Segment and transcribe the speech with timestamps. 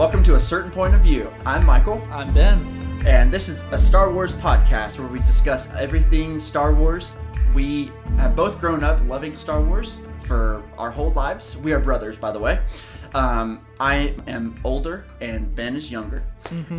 [0.00, 1.30] Welcome to A Certain Point of View.
[1.44, 2.64] I'm Michael, I'm Ben.
[3.06, 7.18] and this is a Star Wars podcast where we discuss everything Star Wars.
[7.54, 11.58] We have both grown up loving Star Wars for our whole lives.
[11.58, 12.60] We are brothers, by the way.
[13.14, 16.24] Um, I am older, and Ben is younger.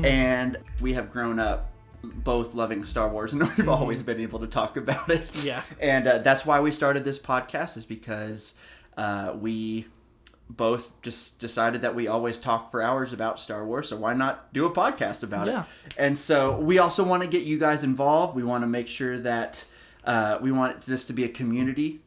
[0.04, 1.70] And we have grown up
[2.02, 5.30] both loving Star Wars, and we've always been able to talk about it.
[5.44, 5.62] Yeah.
[5.80, 8.56] And uh, that's why we started this podcast, is because
[8.98, 9.86] uh, we
[10.58, 14.52] both just decided that we always talk for hours about Star Wars, so why not
[14.54, 15.62] do a podcast about Yeah.
[15.86, 15.94] it?
[15.98, 18.36] And so we also want to get you guys involved.
[18.36, 19.66] We want to make sure that
[20.04, 22.02] uh, we want this to be a community,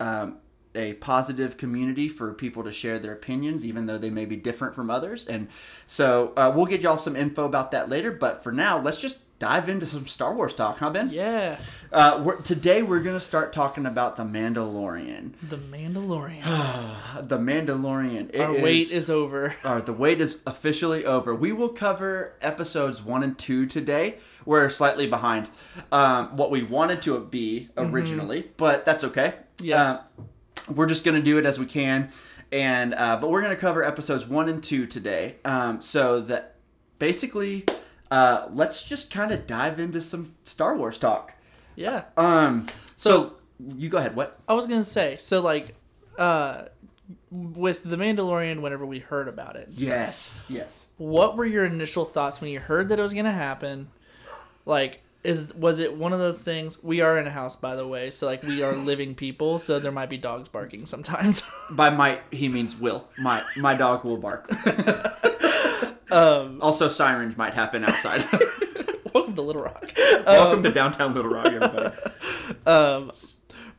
[0.00, 0.38] um,
[0.74, 4.74] a positive community for people to share their opinions, even though they may be different
[4.74, 5.26] from others.
[5.26, 5.48] And
[5.86, 8.10] so uh, we'll get y'all some info about that later.
[8.10, 11.10] But for now, let's just dive into some Star Wars talk, huh, Ben?
[11.10, 11.58] Yeah.
[11.92, 15.32] Uh, we're, today we're gonna start talking about the Mandalorian.
[15.48, 16.42] The Mandalorian.
[17.28, 18.30] The Mandalorian.
[18.32, 19.54] It Our wait is over.
[19.64, 21.34] uh, the wait is officially over.
[21.34, 24.18] We will cover episodes one and two today.
[24.44, 25.48] We're slightly behind
[25.90, 29.34] um, what we wanted to be originally, but that's okay.
[29.60, 29.82] Yeah.
[29.82, 30.02] Uh,
[30.68, 32.12] we're just gonna do it as we can,
[32.52, 35.36] and uh, but we're gonna cover episodes one and two today.
[35.44, 36.56] Um, so that
[36.98, 37.64] basically,
[38.10, 41.34] uh, let's just kind of dive into some Star Wars talk.
[41.76, 42.04] Yeah.
[42.16, 43.34] Um, so,
[43.76, 44.16] you go ahead.
[44.16, 44.38] What?
[44.48, 45.74] I was gonna say, so like,
[46.18, 46.64] uh,
[47.30, 50.44] with the Mandalorian, whenever we heard about it, Yes.
[50.48, 50.88] Yes.
[50.98, 53.88] what were your initial thoughts when you heard that it was gonna happen?
[54.66, 56.82] Like, is was it one of those things?
[56.82, 59.78] We are in a house, by the way, so like we are living people, so
[59.78, 61.42] there might be dogs barking sometimes.
[61.70, 63.06] By might, he means will.
[63.18, 64.50] My my dog will bark.
[66.10, 68.24] um, Also, sirens might happen outside.
[69.14, 69.92] welcome to Little Rock.
[70.26, 71.94] Welcome to downtown Little Rock, everybody.
[72.66, 73.10] um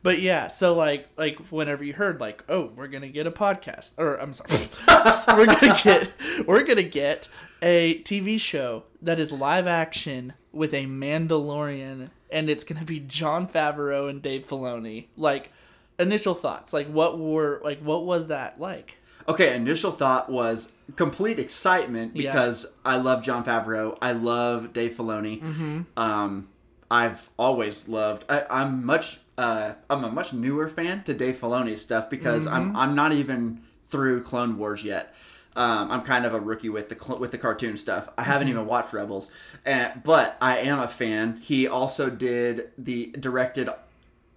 [0.02, 3.94] but yeah so like like whenever you heard like oh we're gonna get a podcast
[3.98, 4.68] or i'm sorry
[5.36, 6.08] we're gonna get
[6.46, 7.28] we're gonna get
[7.62, 13.46] a tv show that is live action with a mandalorian and it's gonna be jon
[13.46, 15.50] favreau and dave filoni like
[15.98, 18.98] initial thoughts like what were like what was that like
[19.30, 22.30] Okay, initial thought was complete excitement Yeah.
[22.32, 23.96] because I love Jon Favreau.
[24.02, 25.40] I love Dave Filoni.
[25.42, 25.80] Mm-hmm.
[25.96, 26.48] Um,
[26.90, 28.24] I've always loved.
[28.28, 29.20] I, I'm much.
[29.38, 32.54] Uh, I'm a much newer fan to Dave Filoni's stuff because Mm-hmm.
[32.54, 35.14] I'm I'm not even through Clone Wars yet.
[35.56, 38.08] Um, I'm kind of a rookie with the cl- with the cartoon stuff.
[38.18, 38.56] I haven't Mm-hmm.
[38.56, 39.30] even watched Rebels,
[39.64, 41.38] and, but I am a fan.
[41.42, 43.68] He also did the directed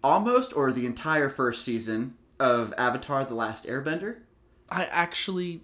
[0.04, 4.18] almost or the entire first season of Avatar: The Last Airbender.
[4.74, 5.62] I actually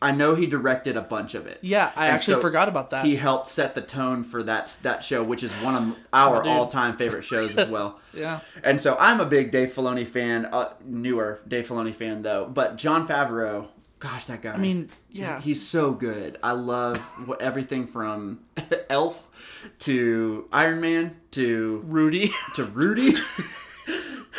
[0.00, 1.58] I know he directed a bunch of it.
[1.62, 4.76] yeah i And actually so forgot about that He helped set the tone for that
[4.82, 8.00] that show, which is one of our Oh, all-time favorite shows as well.
[8.14, 12.46] yeah And so I'm a big Dave Filoni fan, uh, newer Dave Filoni fan though.
[12.52, 13.68] But Jon Favreau,
[14.00, 14.54] gosh, that guy.
[14.54, 15.40] I mean, yeah.
[15.40, 16.36] he's so good.
[16.42, 16.98] I love
[17.40, 18.40] everything from
[18.90, 23.14] Elf to Iron Man to rudy to Rudy.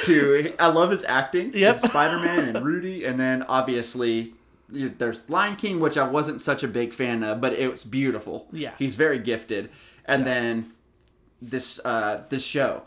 [0.06, 1.52] To I love his acting.
[1.54, 1.80] Yep.
[1.80, 4.34] Spider Man and Rudy, and then obviously
[4.70, 8.48] there's Lion King, which I wasn't such a big fan of, but it was beautiful.
[8.52, 8.72] Yeah.
[8.80, 9.70] he's very gifted.
[10.06, 10.72] And then
[11.42, 12.84] this uh, this show,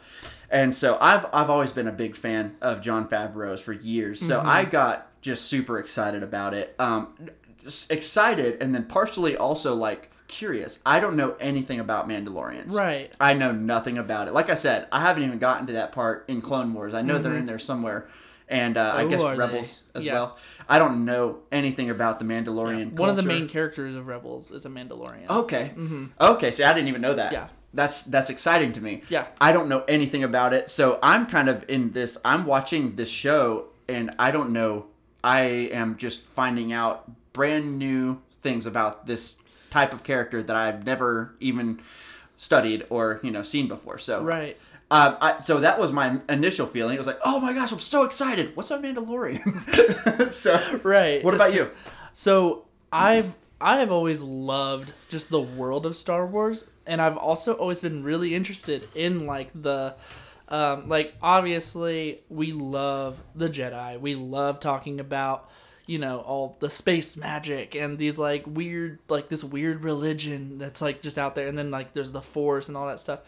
[0.51, 4.21] and so I've I've always been a big fan of Jon Favreau's for years.
[4.21, 4.49] So Mm-hmm.
[4.49, 6.75] I got just super excited about it.
[6.79, 7.15] Um,
[7.63, 10.79] just excited, and then partially also like curious.
[10.85, 12.73] I don't know anything about Mandalorians.
[12.75, 14.35] right I know nothing about it.
[14.35, 16.95] Like I said, I haven't even gotten to that part in Clone Wars.
[16.95, 18.09] I know they're in there somewhere,
[18.49, 19.99] and uh, I Oh, guess Rebels they?
[20.01, 20.13] as Yeah.
[20.15, 20.39] well.
[20.69, 22.93] I don't know anything about the Mandalorian.
[22.93, 25.73] one of the main characters of rebels is a mandalorian Okay.
[26.21, 26.53] Okay.
[26.53, 27.33] See, I didn't even know that.
[27.33, 27.49] Yeah.
[27.75, 29.03] That's that's exciting to me.
[29.11, 29.27] Yeah.
[29.41, 32.17] I don't know anything about it, so I'm kind of in this.
[32.25, 34.87] I'm watching this show, and I don't know.
[35.23, 35.41] I
[35.73, 39.35] am just finding out brand new things about this
[39.71, 41.81] type of character that I've never even
[42.37, 43.99] studied or you know seen before.
[43.99, 44.57] So right
[44.91, 46.95] Um, I, so that was my initial feeling.
[46.95, 48.55] It was like, oh my gosh, I'm so excited.
[48.55, 50.33] What's a Mandalorian?
[50.33, 51.71] so, right what about you?
[52.13, 57.55] So I've I have always loved just the world of Star Wars, and I've also
[57.55, 59.95] always been really interested in like the
[60.49, 63.99] um, like obviously we love the Jedi.
[63.99, 65.51] We love talking about
[65.87, 70.83] you know all the space magic and these like weird like this weird religion that's
[70.83, 73.21] like just out there, and then like there's the Force and all that stuff.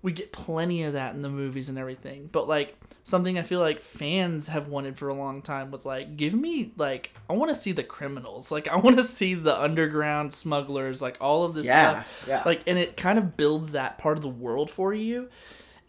[0.00, 3.58] We get plenty of that in the movies and everything, but like something I feel
[3.60, 7.50] like fans have wanted for a long time was like, give me like I want
[7.50, 11.54] to see the criminals, like I want to see the underground smugglers, like all of
[11.54, 12.42] this Yeah, stuff, yeah.
[12.46, 15.28] like and it kind of builds that part of the world for you.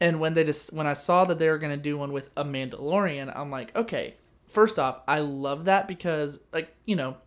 [0.02, 2.44] And when they just when I saw that they were gonna do one with a
[2.44, 4.16] Mandalorian, I'm like, okay.
[4.50, 7.18] First off, I love that because like you know,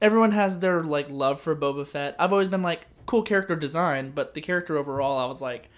[0.00, 2.16] everyone has their like love for Boba Fett.
[2.18, 5.68] I've always been like cool character design, but the character overall, I was like,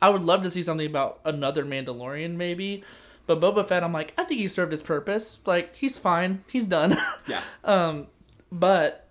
[0.00, 2.84] I would love to see something about another Mandalorian maybe.
[3.26, 5.40] But Boba Fett, I'm like, I think he served his purpose.
[5.44, 6.96] Like he's fine, he's done.
[7.26, 7.42] Yeah.
[7.62, 8.06] Um,
[8.50, 9.06] but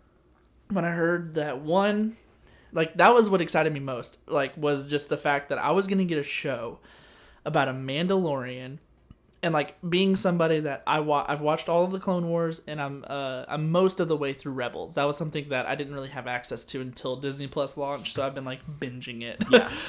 [0.70, 2.18] when I heard that one,
[2.72, 4.18] like that was what excited me most.
[4.28, 6.80] Like was just the fact that I was gonna get a show
[7.46, 8.80] about a Mandalorian,
[9.44, 12.82] and like being somebody that I wa- I've watched all of the Clone Wars, and
[12.82, 14.96] I'm uh I'm most of the way through Rebels.
[14.96, 18.26] That was something that I didn't really have access to until Disney Plus launched, so
[18.26, 19.44] I've been like binging it.
[19.50, 19.72] Yeah.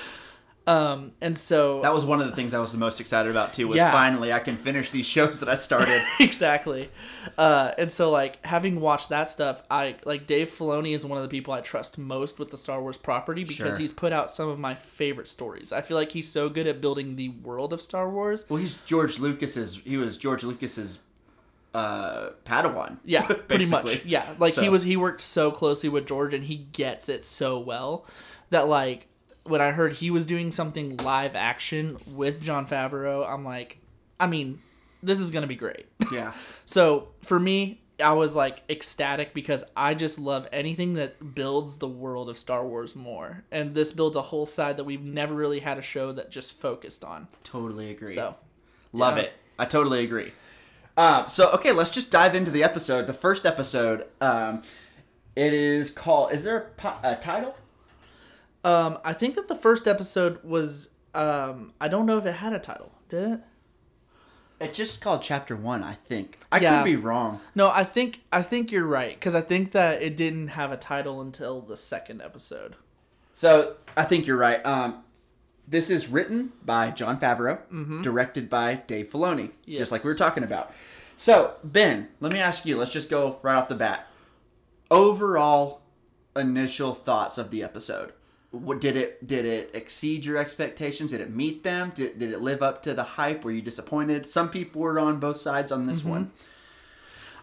[0.68, 3.52] um, and so That was one of the things I was the most excited about
[3.54, 3.66] too.
[3.68, 3.90] Was Yeah.
[3.90, 6.02] finally I can finish these shows that I started.
[6.20, 6.90] exactly.
[7.36, 11.22] Uh, and so like having watched that stuff, I like Dave Filoni is one of
[11.22, 13.78] the people I trust most with the Star Wars property because Sure.
[13.78, 15.72] he's put out some of my favorite stories.
[15.72, 18.44] I feel like he's so good at building the world of Star Wars.
[18.48, 19.80] well, he's George Lucas's.
[19.84, 20.98] He was George Lucas's
[21.74, 22.98] uh, Padawan.
[23.04, 24.04] Yeah, pretty much.
[24.04, 27.58] Yeah, like he was he worked so closely with George and he gets it so
[27.58, 28.06] well
[28.50, 29.06] that like
[29.48, 33.78] when I heard he was doing something live action with Jon Favreau, I'm like,
[34.20, 34.60] I mean,
[35.02, 35.86] this is gonna be great.
[36.12, 36.32] Yeah.
[36.64, 41.88] So for me, I was like ecstatic because I just love anything that builds the
[41.88, 43.44] world of Star Wars more.
[43.50, 46.52] And this builds a whole side that we've never really had a show that just
[46.54, 47.28] focused on.
[47.44, 48.12] Totally agree.
[48.12, 48.36] So
[48.92, 49.24] Love Yeah.
[49.24, 49.32] it.
[49.58, 50.32] I totally agree.
[50.96, 53.06] Um, so okay, let's just dive into the episode.
[53.06, 54.06] The first episode.
[54.20, 54.62] Um,
[55.36, 56.32] it is called.
[56.32, 57.54] Is there a, po- a title?
[58.68, 62.52] Um, I think that the first episode was um, I don't know if it had
[62.52, 62.92] a title.
[63.08, 63.40] Did it?
[64.60, 66.38] It's just called Chapter One, I think.
[66.50, 66.78] I Yeah.
[66.78, 67.40] could be wrong.
[67.54, 70.76] No, I think I think you're right because I think that it didn't have a
[70.76, 72.74] title until the second episode.
[73.34, 74.64] So I think you're right.
[74.66, 75.04] Um,
[75.66, 79.78] this is written by Jon Favreau, directed by Dave Filoni, Yes.
[79.78, 80.72] just like we were talking about.
[81.16, 82.76] So Ben, let me ask you.
[82.76, 84.06] Let's just go right off the bat.
[84.90, 85.82] Overall,
[86.34, 88.12] initial thoughts of the episode.
[88.50, 91.10] What did it did it exceed your expectations?
[91.10, 91.92] Did it meet them?
[91.94, 93.44] Did, did it live up to the hype?
[93.44, 94.24] Were you disappointed?
[94.24, 96.30] Some people were on both sides on this one.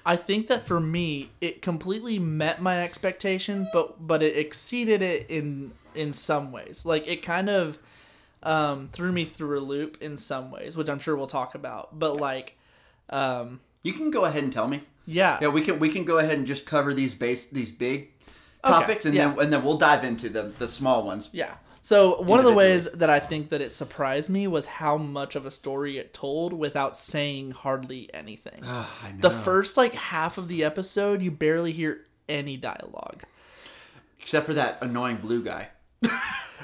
[0.07, 5.29] I think that for me, it completely met my expectation, but but it exceeded it
[5.29, 6.85] in in some ways.
[6.85, 7.77] Like it kind of
[8.43, 11.97] um, threw me through a loop in some ways, which I'm sure we'll talk about.
[11.97, 12.57] But like,
[13.09, 14.81] um, You can go ahead and tell me.
[15.05, 18.09] yeah, Yeah, we can we can go ahead and just cover these base these big
[18.65, 19.29] topics and yeah.
[19.29, 21.29] then and then we'll dive into the the small ones.
[21.31, 21.53] Yeah.
[21.81, 25.35] So one of the ways that I think that it surprised me was how much
[25.35, 28.61] of a story it told without saying hardly anything.
[28.63, 29.17] Ah, I know.
[29.19, 33.23] the first like half of the episode, you barely hear any dialogue.
[34.19, 35.69] Except for that annoying blue guy.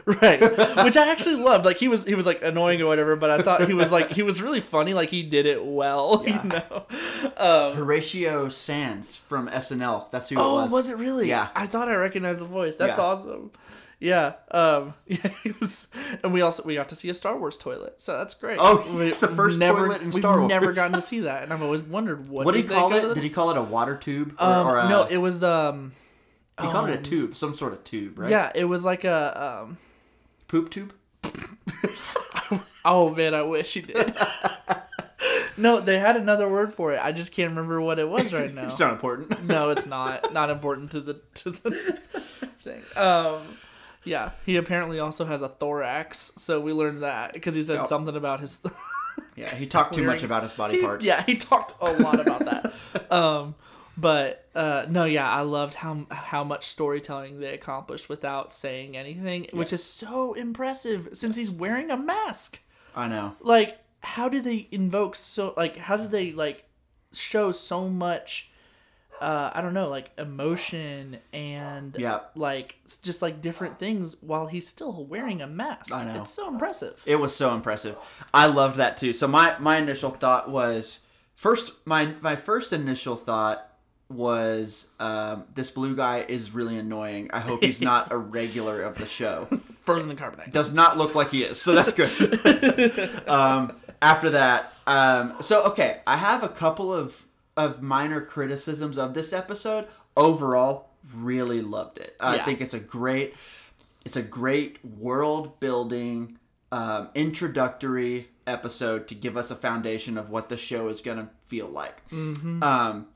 [0.03, 0.41] Right.
[0.41, 1.63] Which I actually loved.
[1.63, 4.09] Like he was he was like annoying or whatever, but I thought he was like
[4.09, 6.43] he was really funny, like he did it well, Yeah.
[6.43, 6.85] you know.
[7.37, 10.09] Um Horatio Sanz from SNL.
[10.09, 10.71] That's who it Oh, was.
[10.71, 11.29] was it really?
[11.29, 11.49] Yeah.
[11.53, 12.77] I thought I recognized the voice.
[12.77, 13.03] That's Yeah.
[13.03, 13.51] awesome.
[13.99, 14.33] Yeah.
[14.49, 15.87] Um yeah, he was
[16.23, 18.01] and we also we got to see a Star Wars toilet.
[18.01, 18.57] So that's great.
[18.59, 21.43] Oh, we, it's the first never, toilet in we've Star never gotten to see that.
[21.43, 23.13] And I've always wondered what, What did he call it?
[23.13, 24.35] Did he call it a water tube?
[24.39, 25.91] Or, um, or a, no, it was um
[26.61, 28.29] he called it a tube, some sort of tube, right?
[28.29, 29.77] yeah, it was like a um
[30.47, 30.93] Poop tube?
[32.83, 34.13] Oh man, I wish he did.
[35.57, 36.99] no, they had another word for it.
[37.01, 38.65] I just can't remember what it was right now.
[38.65, 39.43] It's not important.
[39.45, 40.33] no, it's not.
[40.33, 41.71] Not important to the to the
[42.59, 42.81] thing.
[42.95, 43.41] Um,
[44.03, 47.87] yeah, he apparently also has a thorax, so we learned that because he said Yep.
[47.87, 48.63] something about his.
[49.35, 51.05] yeah, he talked too much about his body He- parts.
[51.05, 53.11] yeah, he talked a lot about that.
[53.13, 53.53] um,
[54.01, 59.47] but uh, no, yeah, I loved how how much storytelling they accomplished without saying anything,
[59.53, 62.59] which is so impressive since he's wearing a mask.
[62.95, 63.35] I know.
[63.39, 66.65] like how do they invoke so like how do they like
[67.13, 68.49] show so much
[69.21, 72.21] uh i don't know like emotion and Yeah.
[72.35, 76.15] like just like different things while he's still wearing a mask I know.
[76.15, 77.95] it's so impressive It was so impressive.
[78.33, 79.13] I loved that too.
[79.13, 81.01] So my my initial thought was
[81.35, 83.70] first my my first initial thought
[84.13, 87.29] was um, this blue guy is really annoying.
[87.33, 89.47] I hope he's not a regular of the show.
[89.81, 92.11] frozen in carbonite Does not look like he is, so that's good.
[93.27, 97.25] um, after that, um, so okay, I have a couple of
[97.57, 99.87] of minor criticisms of this episode.
[100.15, 102.15] Overall, really loved it.
[102.19, 102.45] I Yeah.
[102.45, 103.35] think it's a great,
[104.05, 106.37] it's a great world building,
[106.71, 111.67] um, introductory episode to give us a foundation of what the show is gonna feel
[111.67, 112.07] like.
[112.09, 112.63] Mm-hmm.
[112.63, 113.07] Um,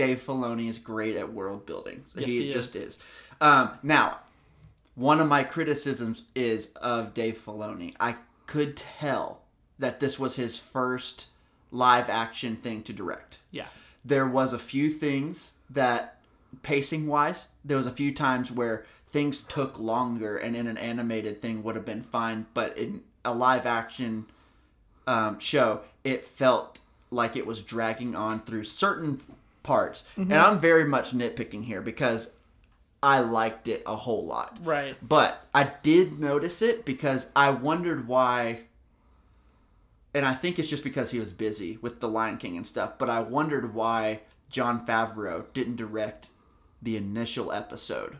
[0.00, 2.02] Dave Filoni is great at world building.
[2.16, 2.82] Yes, he, he just is.
[2.82, 2.98] is.
[3.38, 4.20] Um, now,
[4.94, 7.94] one of my criticisms is of Dave Filoni.
[8.00, 8.16] I
[8.46, 9.42] could tell
[9.78, 11.28] that this was his first
[11.70, 13.40] live action thing to direct.
[13.50, 13.66] yeah
[14.02, 16.16] There was a few things that
[16.62, 21.42] pacing wise, there was a few times where things took longer, and in an animated
[21.42, 24.24] thing would have been fine, but in a live action
[25.06, 26.80] um, show, it felt
[27.10, 29.20] like it was dragging on through certain
[29.62, 30.04] parts.
[30.16, 30.52] And mm-hmm.
[30.52, 32.30] I'm very much nitpicking here because
[33.02, 34.58] I liked it a whole lot.
[34.62, 34.96] Right.
[35.00, 38.62] But I did notice it because I wondered why.
[40.12, 42.98] And I think it's just because he was busy with The Lion King and stuff.
[42.98, 46.28] But I wondered why Jon Favreau didn't direct
[46.82, 48.16] the initial episode.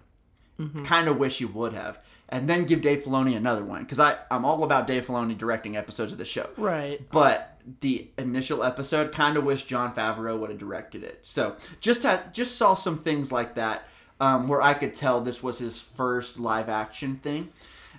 [0.58, 0.84] Mm-hmm.
[0.84, 1.98] Kind of wish he would have.
[2.28, 3.82] And then give Dave Filoni another one.
[3.82, 6.48] Because I'm all about Dave Filoni directing episodes of the show.
[6.56, 7.00] Right.
[7.10, 7.49] But
[7.80, 11.20] the initial episode, kind of wish Jon Favreau would have directed it.
[11.22, 13.88] So just had just saw some things like that
[14.20, 17.50] um, where I could tell this was his first live action thing,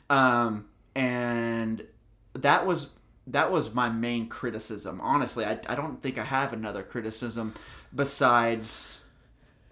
[0.09, 0.65] um,
[0.95, 1.85] and
[2.33, 2.89] that was
[3.27, 4.99] that was my main criticism.
[5.01, 7.53] Honestly, I, I don't think I have another criticism
[7.93, 8.97] besides.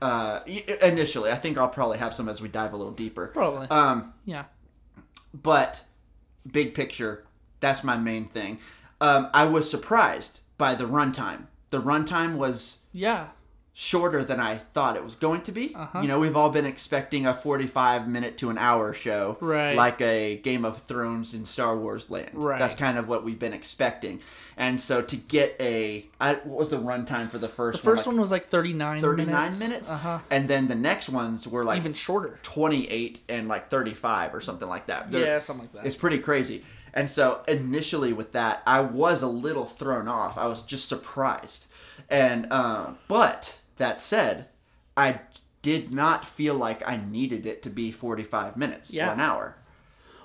[0.01, 0.39] Uh,
[0.81, 3.27] initially, I think I'll probably have some as we dive a little deeper.
[3.27, 3.67] Probably.
[3.69, 4.45] Um, yeah.
[5.33, 5.83] but
[6.49, 7.25] big picture,
[7.59, 8.59] that's my main thing.
[9.01, 11.43] Um, I was surprised by the runtime.
[11.69, 13.27] The runtime was Yeah.
[13.71, 15.73] shorter than I thought it was going to be.
[15.73, 16.01] Uh-huh.
[16.01, 19.73] You know, we've all been expecting a 45 minute to an hour show, Right.
[19.77, 22.31] like a Game of Thrones in Star Wars land.
[22.33, 22.59] Right.
[22.59, 24.19] That's kind of what we've been expecting.
[24.57, 28.05] And so to get a, I, what was the runtime for the first The first
[28.05, 28.15] one?
[28.15, 29.59] one was like 39 39 minutes.
[29.61, 29.89] minutes.
[29.89, 30.19] Uh huh.
[30.29, 32.37] And then the next ones were like Even shorter.
[32.43, 35.09] 28 and like 35 or something like that.
[35.09, 35.87] They're- Yeah, something like that.
[35.87, 36.65] it's pretty crazy.
[36.93, 40.37] And so initially with that, I was a little thrown off.
[40.37, 41.67] I was just surprised.
[42.09, 44.47] And uh, but that said,
[44.97, 45.19] I
[45.61, 49.09] did not feel like I needed it to be 45 minutes Yeah.
[49.09, 49.57] or an hour.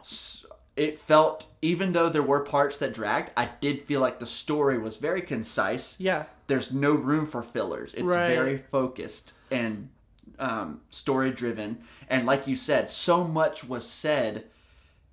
[0.03, 0.45] S-
[0.77, 4.79] It felt even though there were parts that dragged, I did feel like the story
[4.79, 5.99] was very concise.
[6.01, 6.25] Yeah.
[6.47, 7.95] There's no room for fillers.
[7.95, 8.35] It's Right.
[8.35, 9.89] very focused and
[10.39, 11.79] um, story driven.
[12.09, 14.45] And like you said, so much was said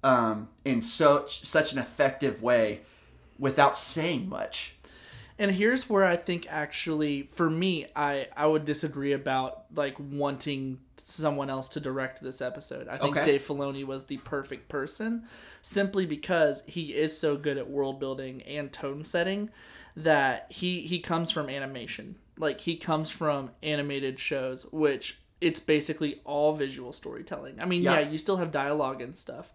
[0.03, 2.81] um, in such such an effective way
[3.39, 4.75] without saying much.
[5.39, 10.79] And here's where I think actually for me I I would disagree about like wanting
[10.97, 12.87] someone else to direct this episode.
[12.87, 13.25] I think Okay.
[13.25, 15.23] Dave Filoni was the perfect person
[15.61, 19.49] simply because he is so good at world building and tone setting
[19.95, 22.15] that he he comes from animation.
[22.37, 27.59] Like he comes from animated shows which it's basically all visual storytelling.
[27.59, 27.99] I mean, Yeah.
[27.99, 29.51] yeah, you still have dialogue and stuff,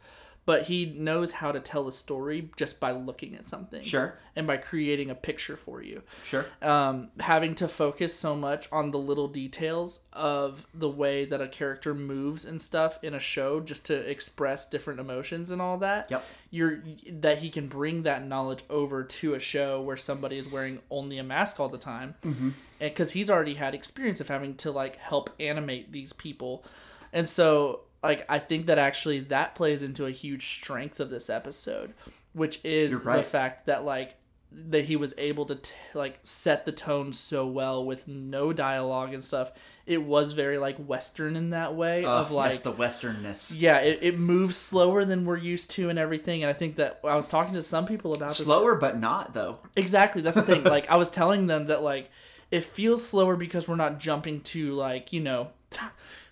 [0.46, 4.46] but he knows how to tell a story just by looking at something Sure, and
[4.46, 6.02] by creating a picture for you.
[6.24, 6.46] sure.
[6.62, 11.48] Um, having to focus so much on the little details of the way that a
[11.48, 16.10] character moves and stuff in a show just to express different emotions and all that.
[16.10, 16.24] Yep.
[16.50, 20.78] You're that he can bring that knowledge over to a show where somebody is wearing
[20.90, 22.50] only a mask all the time, mm-hmm.
[22.80, 26.64] and because he's already had experience of having to like help animate these people,
[27.12, 31.28] and so like I think that actually that plays into a huge strength of this
[31.30, 31.94] episode,
[32.32, 33.16] which is right.
[33.16, 34.14] the fact that like
[34.52, 39.12] that he was able to t- like set the tone so well with no dialogue
[39.12, 39.52] and stuff.
[39.86, 43.52] It was very like western in that way Uh, of like the westernness.
[43.54, 46.42] yeah, it, it moves slower than we're used to and everything.
[46.42, 48.38] And I think that I was talking to some people about this.
[48.38, 49.58] Slower, but not though.
[49.74, 50.64] Exactly, that's the thing.
[50.76, 52.10] like I was telling them that like
[52.50, 55.48] it feels slower because we're not jumping to like you know.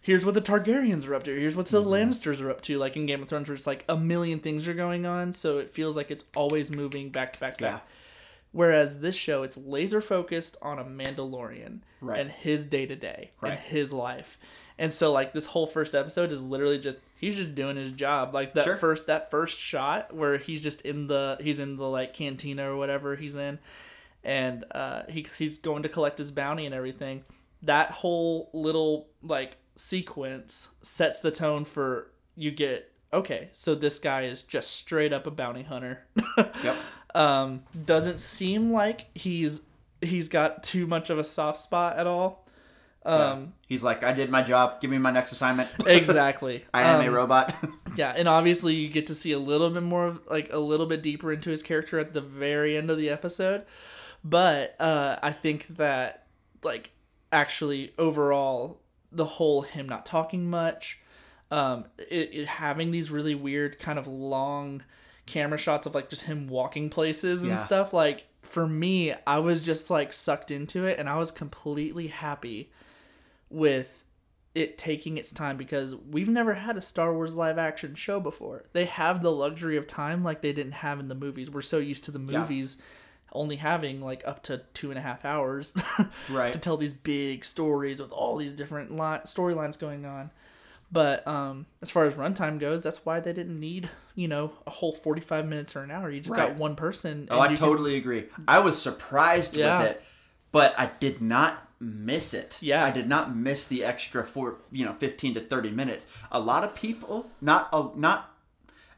[0.04, 1.34] Here's what the Targaryens are up to.
[1.34, 2.76] Here's what the Lannisters are up to.
[2.76, 5.56] Like in Game of Thrones, where it's like a million things are going on, so
[5.56, 7.80] it feels like it's always moving back to back Yeah.
[8.52, 12.20] Whereas this show, it's laser focused on a Mandalorian Right.
[12.20, 14.38] and his day to day and his life.
[14.78, 18.34] And so like this whole first episode is literally just he's just doing his job.
[18.34, 18.76] Like that Sure.
[18.76, 22.76] first that first shot where he's just in the he's in the like cantina or
[22.76, 23.58] whatever he's in
[24.22, 27.24] and uh he he's going to collect his bounty and everything.
[27.62, 34.22] That whole little like sequence sets the tone for you get okay, so this guy
[34.22, 36.06] is just straight up a bounty hunter.
[36.64, 36.76] Yep.
[37.14, 39.62] um doesn't seem like he's
[40.00, 42.46] he's got too much of a soft spot at all.
[43.04, 44.80] Um He's like, I did my job.
[44.80, 45.68] Give me my next assignment.
[45.86, 46.64] exactly.
[46.72, 47.54] I am Um, a robot.
[47.96, 50.86] Yeah, and obviously you get to see a little bit more of like a little
[50.86, 53.64] bit deeper into his character at the very end of the episode.
[54.24, 56.26] But uh I think that
[56.64, 56.90] like
[57.30, 58.80] actually overall
[59.16, 61.00] the whole him not talking much
[61.50, 64.82] um it, it having these really weird kind of long
[65.26, 67.56] camera shots of like just him walking places and Yeah.
[67.56, 72.08] stuff like for me I was just like sucked into it and I was completely
[72.08, 72.70] happy
[73.50, 74.04] with
[74.54, 78.64] it taking its time because we've never had a Star Wars live action show before.
[78.72, 81.50] They have the luxury of time like they didn't have in the movies.
[81.50, 82.24] We're so used to the Yeah.
[83.34, 85.74] Only having like up to two and a half hours
[86.30, 86.52] Right.
[86.52, 90.30] to tell these big stories with all these different li- storylines going on.
[90.92, 94.70] But um, as far as runtime goes, that's why they didn't need you know a
[94.70, 96.10] whole forty five minutes or an hour.
[96.10, 96.48] You just Right.
[96.48, 97.26] got one person.
[97.30, 98.26] Oh, I you can- totally agree.
[98.46, 99.78] I was surprised Yeah.
[99.80, 100.04] with it,
[100.52, 102.58] but I did not miss it.
[102.62, 102.84] Yeah.
[102.84, 106.06] I did not miss the extra four, you know, 15 to 30 minutes.
[106.30, 108.33] A lot of people, not a, not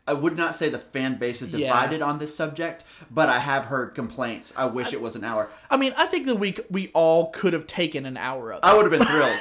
[0.08, 1.66] I would not say the fan base is Yeah.
[1.68, 4.52] divided on this subject, but I have heard complaints.
[4.56, 5.50] I wish it was an hour.
[5.70, 8.58] I mean, I think that we we all could have taken an hour of.
[8.58, 8.64] it.
[8.64, 9.38] I would have been thrilled.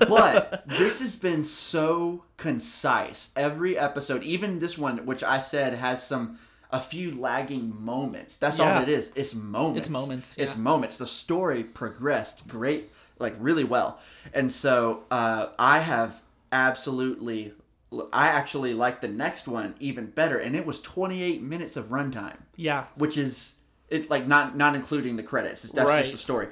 [0.08, 3.30] but this has been so concise.
[3.36, 6.38] Every episode, even this one, which I said has some
[6.70, 8.36] a few lagging moments.
[8.36, 9.12] That's all it is.
[9.14, 9.80] It's moments.
[9.80, 10.60] It's moments, It's yeah.
[10.62, 10.98] moments.
[10.98, 14.00] The story progressed great, like really well.
[14.34, 17.52] And so uh, I have absolutely.
[18.12, 22.36] I actually like the next one even better, and it was 28 minutes of runtime
[22.56, 23.56] yeah, which is
[23.88, 25.64] it like not not including the credits.
[25.64, 26.00] It's, that's Right.
[26.00, 26.48] just the story.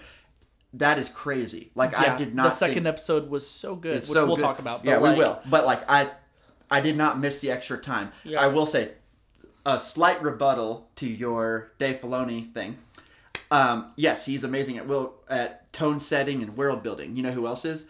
[0.74, 1.70] That is crazy.
[1.74, 2.14] Like yeah.
[2.14, 2.44] I did not.
[2.44, 4.42] The second episode was so good, which so we'll good.
[4.42, 4.84] talk about.
[4.84, 5.40] Yeah, but, we will.
[5.48, 6.10] But like I,
[6.70, 8.12] I did not miss the extra time.
[8.24, 8.40] Yeah.
[8.40, 8.92] I will say,
[9.66, 12.78] a slight rebuttal to your Dave Filoni thing.
[13.50, 17.16] Um, yes, he's amazing at will at tone setting and world building.
[17.16, 17.86] You know who else is?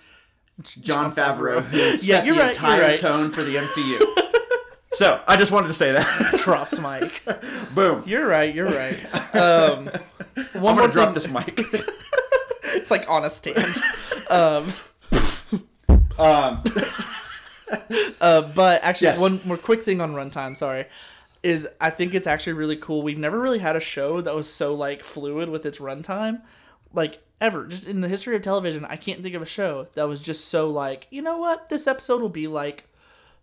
[0.62, 2.98] Jon, Favreau, who Yeah, set the right, entire right.
[2.98, 3.98] tone for the MCU.
[4.92, 6.40] so I just wanted to say that.
[6.44, 7.22] Drops mic.
[7.74, 8.02] Boom.
[8.06, 8.54] You're right.
[8.54, 9.34] You're right.
[9.34, 9.94] Um, one
[10.54, 11.60] I'm more gonna drop this mic.
[12.76, 13.58] It's like on a stand.
[14.30, 14.72] um,
[16.18, 16.62] um,
[18.20, 19.20] uh, but actually, Yes.
[19.20, 20.56] one more quick thing on runtime.
[20.56, 20.86] Sorry,
[21.42, 23.02] is I think it's actually really cool.
[23.02, 26.42] We've never really had a show that was so like fluid with its runtime,
[26.92, 27.66] like ever.
[27.66, 30.46] Just in the history of television, I can't think of a show that was just
[30.46, 32.84] so like, you know what, this episode will be like.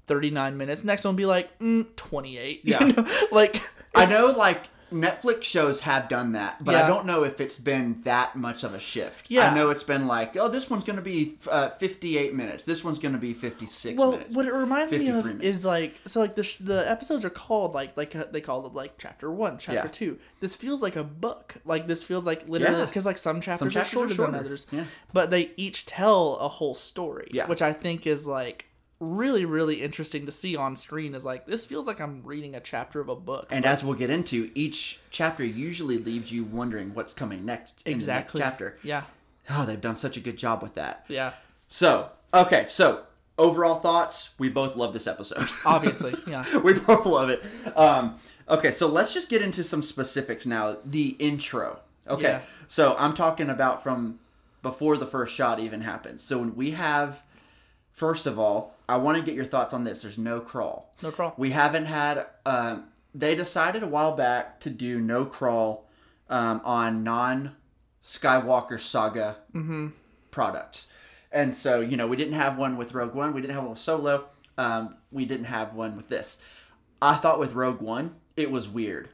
[0.08, 0.84] 39 minutes.
[0.84, 2.62] Next one will be like mm, 28.
[2.66, 2.84] Yeah.
[2.84, 3.08] You know?
[3.32, 3.62] Like,
[3.96, 8.02] I know like Netflix shows have done that, but I don't know if it's been
[8.04, 9.28] that much of a shift.
[9.30, 9.50] Yeah.
[9.50, 12.64] I know it's been like, oh, this one's going to be uh, 58 minutes.
[12.66, 14.34] This one's going to be 56 well, minutes.
[14.36, 15.46] what it reminds me of minutes.
[15.46, 18.66] is like so like the sh- the episodes are called like like uh, they call
[18.68, 19.92] it like chapter one, chapter Yeah.
[19.92, 20.20] two.
[20.40, 21.56] This feels like a book.
[21.66, 22.86] Like this feels like literally Yeah.
[22.86, 24.32] because like some chapters, chapters are, shorter are shorter.
[24.34, 24.68] than others.
[24.72, 24.86] Yeah.
[25.14, 27.30] But they each tell a whole story.
[27.32, 27.48] Yeah.
[27.48, 28.66] Which I think is like
[29.02, 31.16] really really interesting to see on screen.
[31.16, 33.48] Is like this feels like I'm reading a chapter of a book.
[33.50, 37.94] and as we'll get into, each chapter usually leaves you wondering what's coming next in
[37.94, 38.78] exactly the next chapter.
[38.84, 39.04] Yeah.
[39.50, 41.04] Oh, they've done such a good job with that.
[41.08, 41.34] Yeah.
[41.68, 43.04] So, okay, so
[43.38, 45.48] overall thoughts, we both love this episode.
[45.66, 46.14] Obviously.
[46.28, 46.46] Yeah.
[46.64, 47.44] we both love it.
[47.76, 50.78] Um, okay, so let's just get into some specifics now.
[50.86, 51.80] The intro.
[52.08, 52.42] Okay, Yeah.
[52.68, 54.20] so I'm talking about from
[54.62, 56.22] before the first shot even happens.
[56.24, 57.24] So when we have,
[57.92, 60.02] first of all, I want to get your thoughts on this.
[60.02, 60.94] There's no crawl.
[61.02, 61.34] No crawl.
[61.38, 62.26] We haven't had.
[62.46, 65.88] Um, they decided a while back to do no crawl
[66.30, 67.56] um, on non
[68.04, 69.38] Skywalker saga
[70.32, 70.88] products.
[71.32, 73.34] And so, you know, we didn't have one with Rogue One.
[73.34, 74.26] We didn't have one with Solo.
[74.58, 76.42] Um, we didn't have one with this.
[77.02, 79.10] I thought with Rogue One, it was weird.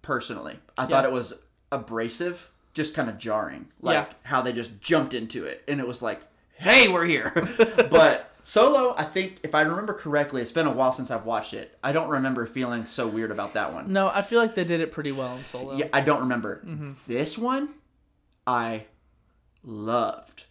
[0.00, 1.32] Personally, I thought it was
[1.70, 4.14] abrasive, just kind of jarring, like Yeah.
[4.24, 6.22] how they just jumped into it, and it was like,
[6.56, 7.32] "Hey, we're here."
[7.90, 11.54] but Solo, I think, if I remember correctly, it's been a while since I've watched
[11.54, 11.78] it.
[11.82, 13.92] I don't remember feeling so weird about that one.
[13.92, 15.76] No, I feel like they did it pretty well in Solo.
[15.76, 16.60] Yeah, I don't remember.
[16.66, 16.92] Mm-hmm.
[17.06, 17.68] This one,
[18.46, 18.86] I
[19.62, 20.44] loved.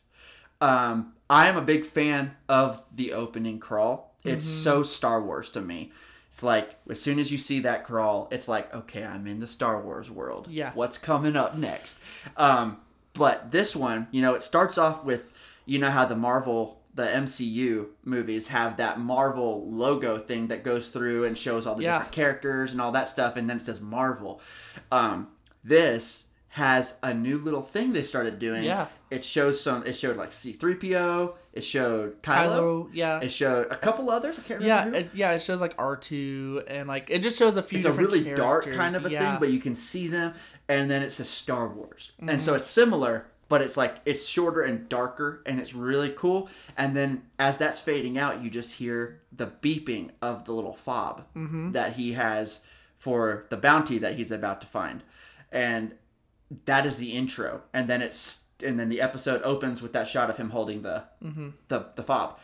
[0.59, 4.15] Um, I am a big fan of the opening crawl.
[4.23, 4.63] It's Mm-hmm.
[4.63, 5.91] so Star Wars to me.
[6.29, 9.47] It's like as soon as you see that crawl, it's like okay, I'm in the
[9.47, 10.47] Star Wars world.
[10.49, 10.71] Yeah.
[10.75, 11.99] What's coming up next?
[12.37, 12.77] Um,
[13.13, 15.27] but this one, you know, it starts off with
[15.65, 20.89] you know how the Marvel, the MCU movies have that Marvel logo thing that goes
[20.89, 21.93] through and shows all the Yeah.
[21.99, 24.41] different characters and all that stuff, and then it says Marvel.
[24.91, 25.29] Um,
[25.63, 28.63] this has a new little thing they started doing.
[28.65, 28.87] Yeah.
[29.09, 29.85] It shows some.
[29.85, 31.33] It showed like C-3PO.
[31.53, 32.49] It showed Kylo.
[32.87, 33.19] Kylo, yeah.
[33.21, 34.37] It showed a couple others.
[34.37, 34.99] I can't Yeah, remember.
[34.99, 35.05] who.
[35.05, 37.77] it, yeah, it shows like R two and like it just shows a few.
[37.77, 39.31] it's a really dark kind of a yeah.
[39.31, 40.33] thing, but you can see them,
[40.67, 42.39] and then it says Star Wars, and Mm-hmm.
[42.39, 46.49] so it's similar, but it's like it's shorter and darker, and it's really cool.
[46.77, 51.25] And then as that's fading out, you just hear the beeping of the little fob
[51.35, 51.73] Mm-hmm.
[51.73, 52.61] that he has
[52.97, 55.03] for the bounty that he's about to find,
[55.51, 55.93] and
[56.65, 60.29] that is the intro, and then it's and then the episode opens with that shot
[60.29, 61.49] of him holding the Mm-hmm.
[61.67, 62.39] the the fob.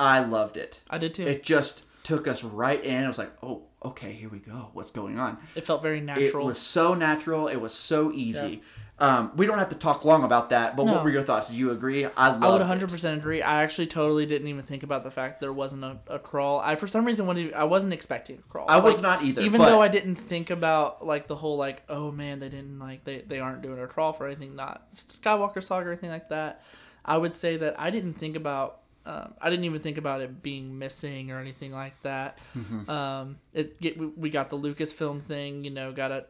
[0.00, 1.26] I loved it I did too.
[1.26, 3.04] it just took us right in.
[3.04, 4.70] It was like, oh, okay, here we go.
[4.72, 5.38] What's going on?
[5.54, 6.44] It felt very natural.
[6.44, 7.48] It was so natural.
[7.48, 8.62] It was so easy.
[9.00, 10.76] Um, we don't have to talk long about that.
[10.76, 10.94] But No.
[10.94, 11.50] what were your thoughts?
[11.50, 12.04] Do you agree?
[12.04, 12.42] I love.
[12.42, 13.42] I would 100% agree.
[13.42, 16.58] I actually totally didn't even think about the fact there wasn't a, a crawl.
[16.58, 18.66] I for some reason wanted, I wasn't expecting a crawl.
[18.68, 19.42] I was not either.
[19.42, 23.04] Even though I didn't think about like the whole like oh man they didn't like
[23.04, 26.62] they they aren't doing a crawl for anything not Skywalker saga or anything like that.
[27.04, 28.80] I would say that I didn't think about.
[29.06, 32.38] Um, I didn't even think about it being missing or anything like that.
[32.54, 32.90] Mm-hmm.
[32.90, 36.26] Um, it get we, we got the Lucasfilm thing, you know, gotta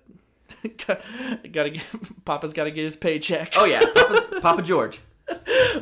[0.87, 1.85] gotta get
[2.25, 3.53] Papa's gotta get his paycheck.
[3.57, 5.01] Oh yeah, Papa, Papa George.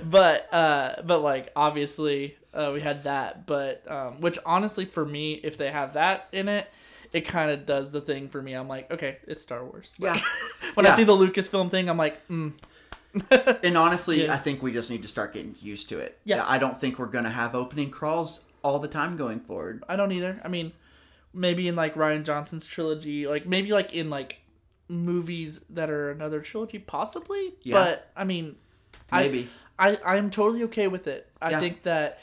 [0.05, 5.35] but uh but like obviously uh we had that but um which honestly for me
[5.35, 6.69] if they have that in it
[7.13, 10.19] it kind of does the thing for me i'm like okay it's star wars Yeah.
[10.75, 10.95] when Yeah.
[10.95, 12.55] i see the lucasfilm thing i'm like mm,
[13.63, 16.19] And honestly, I think we just need to start getting used to it.
[16.25, 16.45] Yeah.
[16.47, 19.85] I don't think we're gonna have opening crawls all the time going forward.
[19.89, 20.73] i don't either i mean
[21.33, 24.41] maybe in like rian johnson's trilogy like maybe like in like
[24.89, 27.75] movies that are another trilogy possibly Yeah.
[27.75, 28.57] but i mean
[29.13, 29.49] Maybe.
[29.79, 31.61] I, I i'm totally okay with it i Yeah.
[31.61, 32.19] think that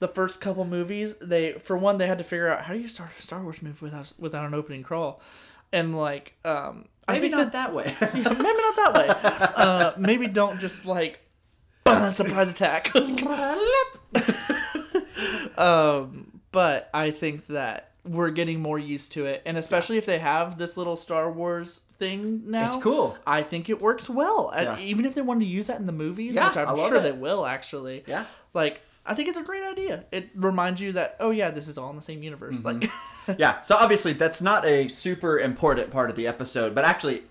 [0.00, 2.88] the first couple movies they for one they had to figure out how do you
[2.88, 5.20] start a star wars movie without without an opening crawl
[5.72, 7.94] and like um i Maybe not that, that way.
[8.00, 9.08] maybe not that way
[9.56, 11.20] uh maybe don't just like
[12.10, 12.90] surprise attack
[15.58, 20.18] um but i think that we're getting more used to it and especially if they
[20.18, 23.16] have this little star wars thing now It's cool.
[23.26, 24.78] i think it works well Yeah.
[24.78, 27.02] even if they wanted to use that in the movies Yeah, which i'm sure it.
[27.02, 28.24] they will actually Yeah.
[28.54, 31.76] like i think it's a great idea it reminds you that oh yeah this is
[31.78, 32.80] all in the same universe mm-hmm.
[32.80, 32.90] like
[33.38, 33.60] yeah.
[33.60, 37.24] So obviously, that's not a super important part of the episode, but actually,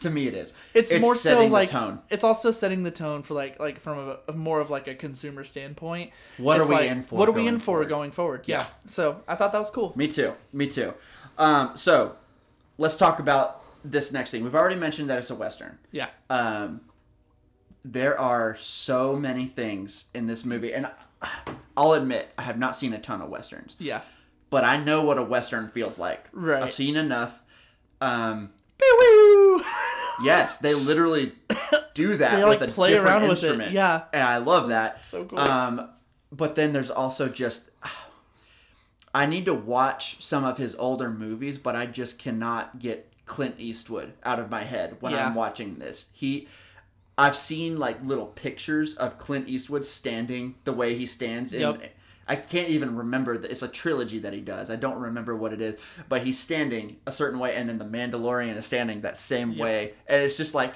[0.00, 0.52] to me, it is.
[0.74, 2.00] it's, more so like tone.
[2.10, 4.94] it's also setting the tone for like like from a, a more of like a
[4.94, 7.88] consumer standpoint What are we like, in for what are we in for forward?
[7.88, 8.60] going forward yeah.
[8.60, 8.66] Yeah.
[8.86, 10.34] so i thought that was cool Me too.
[10.52, 10.94] Me too.
[11.38, 12.16] Um, so
[12.78, 14.44] let's talk about this next thing.
[14.44, 15.78] We've already mentioned that it's a western.
[15.90, 16.82] yeah Um,
[17.84, 20.90] there are so many things in this movie, and
[21.76, 24.00] I'll admit I have not seen a ton of westerns, yeah
[24.50, 26.28] but I know what a western feels like.
[26.32, 26.60] Right.
[26.62, 27.40] I've seen enough.
[28.00, 28.50] Um!
[30.22, 31.32] Yes, they literally
[31.94, 32.36] do that.
[32.36, 33.72] They, with like, a play different around with it, instrument.
[33.72, 34.04] yeah.
[34.12, 35.02] and I love that.
[35.04, 35.38] So cool.
[35.38, 35.88] Um,
[36.32, 37.70] but then there's also just
[39.14, 43.56] I need to watch some of his older movies, but I just cannot get Clint
[43.58, 45.26] Eastwood out of my head when Yeah.
[45.26, 46.10] I'm watching this.
[46.14, 46.48] He
[47.18, 51.92] I've seen like little pictures of Clint Eastwood standing the way he stands in Yep.
[52.30, 53.36] I can't even remember.
[53.36, 54.70] The, it's a trilogy that he does.
[54.70, 55.76] I don't remember what it is,
[56.08, 59.94] but he's standing a certain way, and then the Mandalorian is standing that same way,
[60.06, 60.74] and it's just like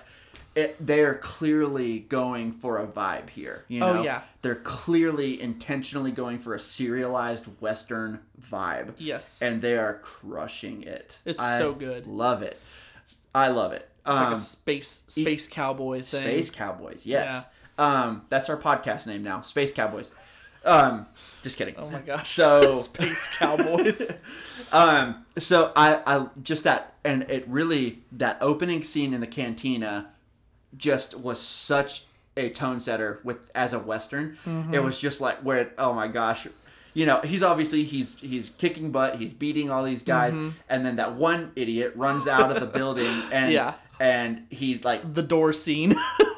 [0.56, 3.64] it, they are clearly going for a vibe here.
[3.68, 4.22] You Oh, yeah.
[4.42, 8.20] they're clearly intentionally going for a serialized Western
[8.52, 8.94] vibe.
[8.98, 9.40] Yes.
[9.42, 11.18] and they are crushing it.
[11.24, 12.06] It's I so good.
[12.06, 12.60] Love it.
[13.34, 13.88] I love it.
[14.06, 16.20] It's like Um, a space space cowboy thing.
[16.22, 17.04] Space Cowboys.
[17.06, 17.48] Yes.
[17.78, 19.40] Um, that's our podcast name now.
[19.40, 20.12] Space Cowboys.
[20.64, 21.06] Um,
[21.44, 21.76] just kidding.
[21.78, 22.28] Oh my gosh.
[22.30, 24.10] So- space cowboys.
[24.72, 30.08] Um, so I, I just that, and it really that opening scene in the cantina
[30.76, 34.36] just was such a tone setter with as a western.
[34.72, 36.48] It was just like where, it, oh my gosh,
[36.92, 40.34] you know, he's obviously he's he's kicking butt, he's beating all these guys,
[40.68, 43.74] and then that one idiot runs out of the building and Yeah.
[44.00, 45.94] and he's like the door scene.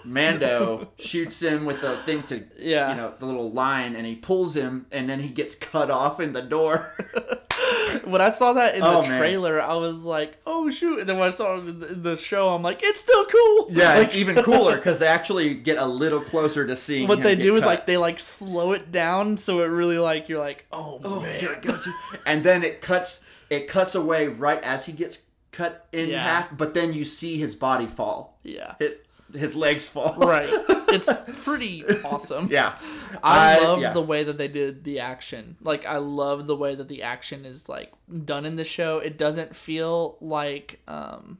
[0.06, 2.90] Mando shoots him with the thing to, Yeah.
[2.90, 6.20] you know, the little line, and he pulls him, and then he gets cut off
[6.20, 6.94] in the door.
[8.04, 9.18] when I saw that in Oh, the man.
[9.18, 12.50] trailer, I was like, "Oh shoot!" And then when I saw it in the- show,
[12.54, 15.86] I'm like, "It's still cool." yeah, Like, it's even cooler because they actually get a
[15.86, 19.60] little closer to seeing what they do is like they like slow it down, so
[19.62, 21.88] it really like you're like, "Oh, oh, man." here it goes,
[22.26, 26.22] and then it cuts, it cuts away right as he gets cut in Yeah.
[26.22, 28.74] half, but then you see his body fall, Yeah.
[28.78, 30.48] it, his legs fall, Right.
[30.88, 31.12] It's
[31.44, 32.48] pretty awesome.
[32.50, 32.74] yeah,
[33.22, 33.92] I, love yeah.
[33.92, 35.56] the way that they did the action.
[35.62, 37.92] Like I love the way that the action is like
[38.24, 38.98] done in the show.
[38.98, 41.38] It doesn't feel like um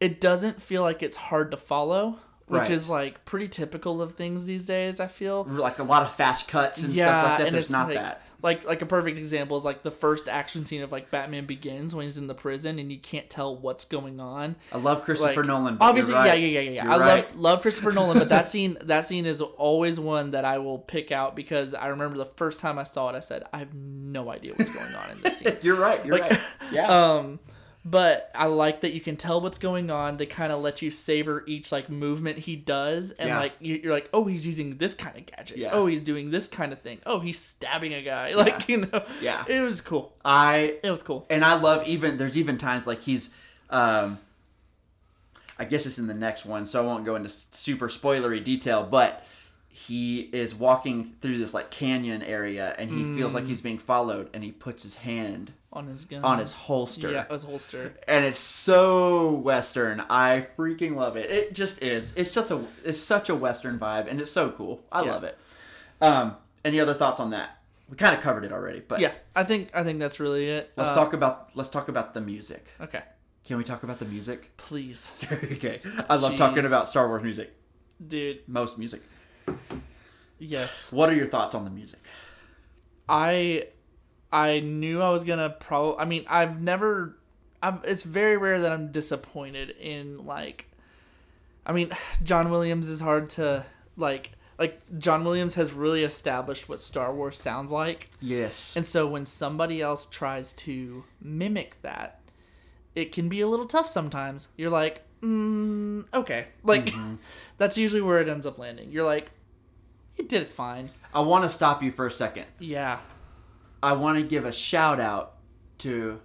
[0.00, 2.70] it doesn't feel like it's hard to follow, which Right.
[2.70, 5.44] is like pretty typical of things these days, I feel.
[5.44, 7.52] like a lot of fast cuts and yeah, stuff like that.
[7.52, 8.22] There's not like, that.
[8.40, 11.92] Like like a perfect example is like the first action scene of like Batman Begins
[11.94, 14.54] when he's in the prison and you can't tell what's going on.
[14.72, 15.76] I love Christopher Like, Nolan.
[15.76, 16.26] But obviously, right.
[16.26, 16.84] yeah, yeah, yeah, yeah.
[16.84, 17.26] You're I right.
[17.32, 20.78] love love Christopher Nolan, but that scene that scene is always one that I will
[20.78, 23.74] pick out because I remember the first time I saw it, I said I have
[23.74, 25.56] no idea what's going on in this scene.
[25.62, 26.04] You're right.
[26.06, 26.40] You're Like, right.
[26.72, 26.86] Yeah.
[26.86, 27.40] Um,
[27.84, 30.16] but I like that you can tell what's going on.
[30.18, 33.38] They kind of let you savor each like movement he does, and Yeah.
[33.38, 35.56] like you- you're like, oh, he's using this kind of gadget.
[35.58, 35.70] Yeah.
[35.72, 36.98] Oh, he's doing this kind of thing.
[37.06, 38.34] Oh, he's stabbing a guy.
[38.34, 39.44] Like you know, Yeah.
[39.48, 40.12] it was cool.
[40.24, 41.26] I It was cool.
[41.30, 43.30] and I love even there's even times like he's
[43.70, 44.18] um
[45.58, 48.84] I guess it's in the next one, so I won't go into super spoilery detail,
[48.84, 49.26] but
[49.68, 54.28] he is walking through this like canyon area and he feels like he's being followed
[54.34, 56.24] and he puts his hand On his gun.
[56.24, 57.10] on his holster.
[57.12, 57.94] yeah, his holster.
[58.08, 60.00] And it's so western.
[60.08, 61.30] I freaking love it.
[61.30, 62.14] It just is.
[62.16, 64.82] It's just a it's such a western vibe and it's so cool.
[64.90, 65.12] I Yeah.
[65.12, 65.36] love it.
[66.00, 67.58] Um any other thoughts on that?
[67.90, 70.72] We kind of covered it already, but Yeah, I think I think that's really it.
[70.76, 72.66] let's Uh, talk about let's talk about the music.
[72.80, 73.02] Okay,
[73.44, 74.50] Can we talk about the music?
[74.56, 75.82] please, okay.
[76.08, 77.54] I love talking about Star Wars music.
[78.06, 78.40] dude.
[78.48, 79.02] Most music.
[80.38, 82.00] Yes, What are your thoughts on the music?
[83.08, 83.66] I
[84.32, 86.00] I knew I was gonna probably.
[86.00, 87.16] I mean, I've never.
[87.62, 90.66] I'm, it's very rare that I'm disappointed in like.
[91.66, 91.90] I mean,
[92.22, 93.64] John Williams is hard to
[93.96, 94.32] like.
[94.58, 98.74] Like John Williams has really established what Star Wars sounds like, Yes.
[98.76, 102.18] and so when somebody else tries to mimic that,
[102.96, 104.48] it can be a little tough sometimes.
[104.56, 106.92] You're like, mm, okay, like
[107.56, 108.90] that's usually where it ends up landing.
[108.90, 109.30] You're like,
[110.16, 112.46] it did it fine, I want to stop you for a second.
[112.58, 112.98] yeah,
[113.82, 115.34] I want to give a shout out
[115.78, 116.20] to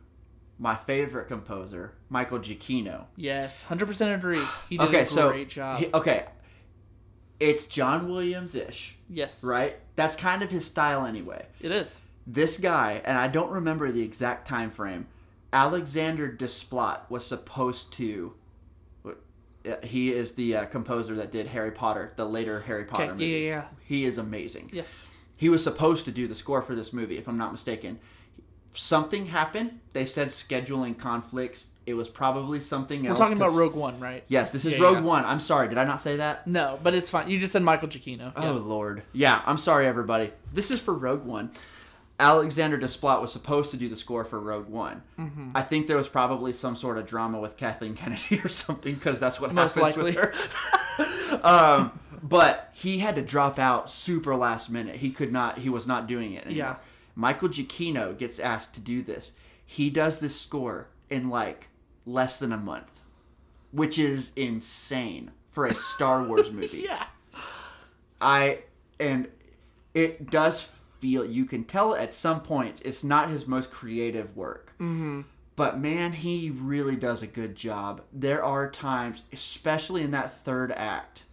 [0.60, 3.06] my favorite composer, Michael Giacchino.
[3.16, 4.42] Yes, hundred percent agree.
[4.70, 5.80] He did okay, a so great job.
[5.80, 6.26] he- okay,
[7.40, 9.78] it's John Williams ish, yes, right?
[9.96, 11.46] That's kind of his style anyway.
[11.60, 11.98] it is.
[12.26, 15.08] This guy, and I don't remember the exact time frame.
[15.52, 18.34] Alexander Desplat was supposed to.
[19.06, 19.12] uh,
[19.84, 23.14] He is the uh, composer that did Harry Potter, the later Harry Potter yeah, yeah,
[23.16, 23.46] movies.
[23.48, 23.64] yeah.
[23.84, 24.70] He is amazing.
[24.74, 25.10] Yes.
[25.36, 28.00] He was supposed to do the score for this movie, if I'm not mistaken.
[28.72, 29.80] Something happened.
[29.94, 31.68] They said scheduling conflicts.
[31.86, 33.20] It was probably something else.
[33.20, 34.24] We're talking about Rogue One, right?
[34.30, 35.02] Yes, this is Yeah, Rogue yeah.
[35.02, 35.26] One.
[35.26, 35.68] I'm sorry.
[35.68, 36.48] Did I not say that?
[36.48, 37.30] No, but it's fine.
[37.30, 38.32] You just said Michael Giacchino.
[38.36, 39.04] Oh Lord.
[39.12, 40.32] Yeah, I'm sorry, everybody.
[40.52, 41.52] This is for Rogue One.
[42.20, 45.04] Alexander Desplat was supposed to do the score for Rogue One.
[45.20, 45.50] Mm-hmm.
[45.56, 49.20] I think there was probably some sort of drama with Kathleen Kennedy or something because
[49.20, 50.16] that's what Most happens likely.
[50.16, 51.44] with her.
[51.44, 54.96] um, but he had to drop out super last minute.
[54.96, 55.60] He could not.
[55.60, 56.58] He was not doing it anymore.
[56.58, 56.76] Yeah.
[57.16, 59.34] Michael Giacchino gets asked to do this.
[59.66, 61.68] He does this score in like
[62.06, 63.02] less than a month,
[63.72, 66.86] which is insane for a Star Wars movie.
[66.88, 67.06] Yeah.
[68.22, 68.60] I
[69.00, 69.28] and
[69.94, 74.74] it does feel you can tell at some points it's not his most creative work.
[74.80, 75.22] Mm-hmm.
[75.58, 78.02] But man, he really does a good job.
[78.12, 81.26] There are times, especially in that third act.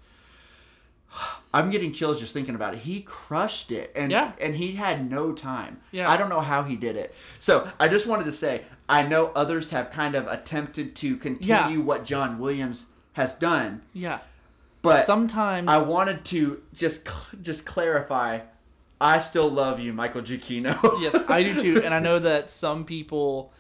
[1.53, 2.81] I'm getting chills just thinking about it.
[2.81, 4.33] He crushed it, and Yeah.
[4.41, 5.81] and he had no time.
[5.91, 6.09] Yeah.
[6.11, 7.15] I don't know how he did it.
[7.39, 11.81] So I just wanted to say, I know others have kind of attempted to continue
[11.81, 14.19] what John Williams has done, Yeah.
[14.83, 17.09] but Sometimes I wanted to just
[17.43, 18.41] just clarify.
[19.03, 20.79] I still love you, Michael Giacchino.
[21.01, 23.53] yes, I do too, and I know that some people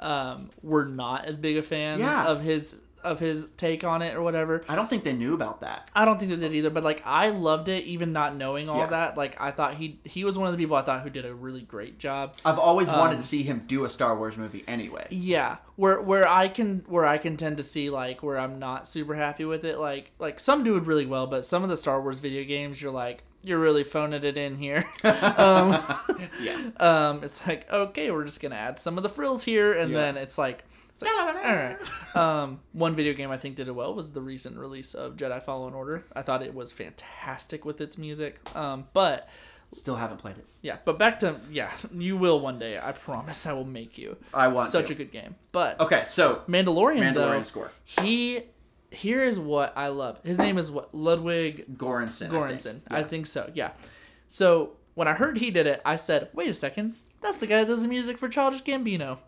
[0.00, 2.26] um, were not as big a fan Yeah.
[2.26, 4.64] of his of his take on it or whatever.
[4.68, 5.90] I don't think they knew about that.
[5.94, 8.78] I don't think they did either, but like I loved it, even not knowing all
[8.78, 8.86] Yeah.
[8.86, 9.16] that.
[9.16, 11.34] Like I thought he he was one of the people I thought who did a
[11.34, 12.34] really great job.
[12.44, 15.06] I've always wanted Um, to see him do a Star Wars movie anyway.
[15.10, 18.88] Yeah, where where I can where I can tend to see like where I'm not
[18.88, 19.78] super happy with it.
[19.78, 22.82] Like like some do it really well, but some of the Star Wars video games,
[22.82, 24.84] you're like you're really phoning it in here.
[25.04, 25.70] um,
[26.40, 26.70] Yeah.
[26.78, 29.98] um, it's like okay, we're just gonna add some of the frills here, and Yeah.
[29.98, 30.64] then it's like.
[31.00, 32.16] It's like, all right.
[32.16, 35.40] Um, one video game I think did it well was the recent release of Jedi
[35.42, 36.04] Fallen Order.
[36.14, 38.40] I thought it was fantastic with its music.
[38.56, 39.28] Um, but
[39.74, 40.46] Still haven't played it.
[40.62, 42.78] yeah, but back to yeah, you will one day.
[42.78, 43.46] I promise.
[43.46, 44.16] I will make you.
[44.32, 44.94] I want such to.
[44.94, 45.36] a good game.
[45.52, 47.70] But Okay, so Mandalorian, Mandalorian though, score.
[47.84, 48.44] he
[48.90, 50.18] here is what I love.
[50.24, 52.26] His name is what Ludwig Göransson.
[52.32, 52.60] I think.
[52.60, 52.80] Göransson.
[52.90, 53.50] I think, so.
[53.54, 53.72] Yeah.
[54.26, 57.58] So when I heard he did it, I said, "Wait a second, that's the guy
[57.58, 59.18] that does the music for Childish Gambino."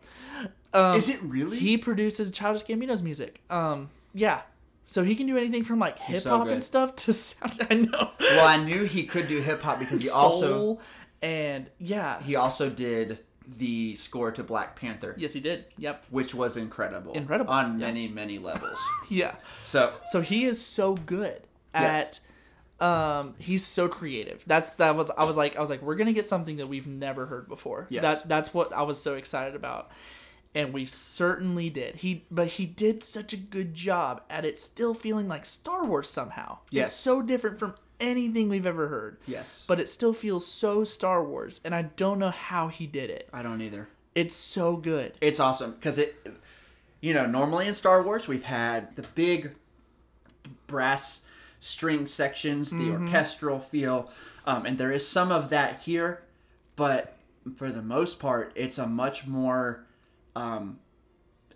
[0.72, 1.58] Um, Is it really?
[1.58, 3.40] He produces Childish Gambino's music.
[3.50, 4.42] Um, yeah.
[4.86, 6.54] So he can do anything from like hip so hop good.
[6.54, 7.66] and stuff to sound.
[7.70, 8.10] I know.
[8.20, 10.80] well, I knew he could do hip hop because he also
[11.22, 12.20] and yeah.
[12.22, 13.18] he also did
[13.58, 15.64] the score to Black Panther, Yes, he did.
[15.76, 16.04] Yep.
[16.10, 17.12] which was incredible.
[17.14, 17.86] Incredible, on yeah.
[17.86, 18.78] many many levels.
[19.08, 19.34] Yeah.
[19.64, 21.42] So So he is so good
[21.74, 22.20] Yes.
[22.80, 24.42] at um he's so creative.
[24.46, 26.68] That's that was I was like I was like we're going to get something that
[26.68, 27.86] we've never heard before.
[27.90, 28.02] Yes.
[28.02, 29.90] That that's what I was so excited about.
[30.54, 31.96] And we certainly did.
[31.96, 36.08] He but he did such a good job at it still feeling like Star Wars
[36.08, 36.58] somehow.
[36.70, 36.90] Yes.
[36.90, 39.18] It's so different from anything we've ever heard.
[39.26, 43.10] yes, But it still feels so Star Wars and I don't know how he did
[43.10, 43.28] it.
[43.32, 43.88] I don't either.
[44.14, 45.12] It's so good.
[45.20, 46.16] It's awesome because it
[47.00, 49.52] you know, normally in Star Wars, we've had the big
[50.66, 51.24] brass
[51.60, 54.10] string sections, the orchestral feel,
[54.46, 56.22] um, and there is some of that here,
[56.76, 57.16] but
[57.56, 59.86] for the most part, it's a much more.
[60.36, 60.78] Um,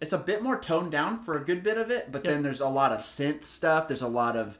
[0.00, 2.60] it's a bit more toned down for a good bit of it, but then there's
[2.60, 3.88] a lot of synth stuff.
[3.88, 4.58] There's a lot of,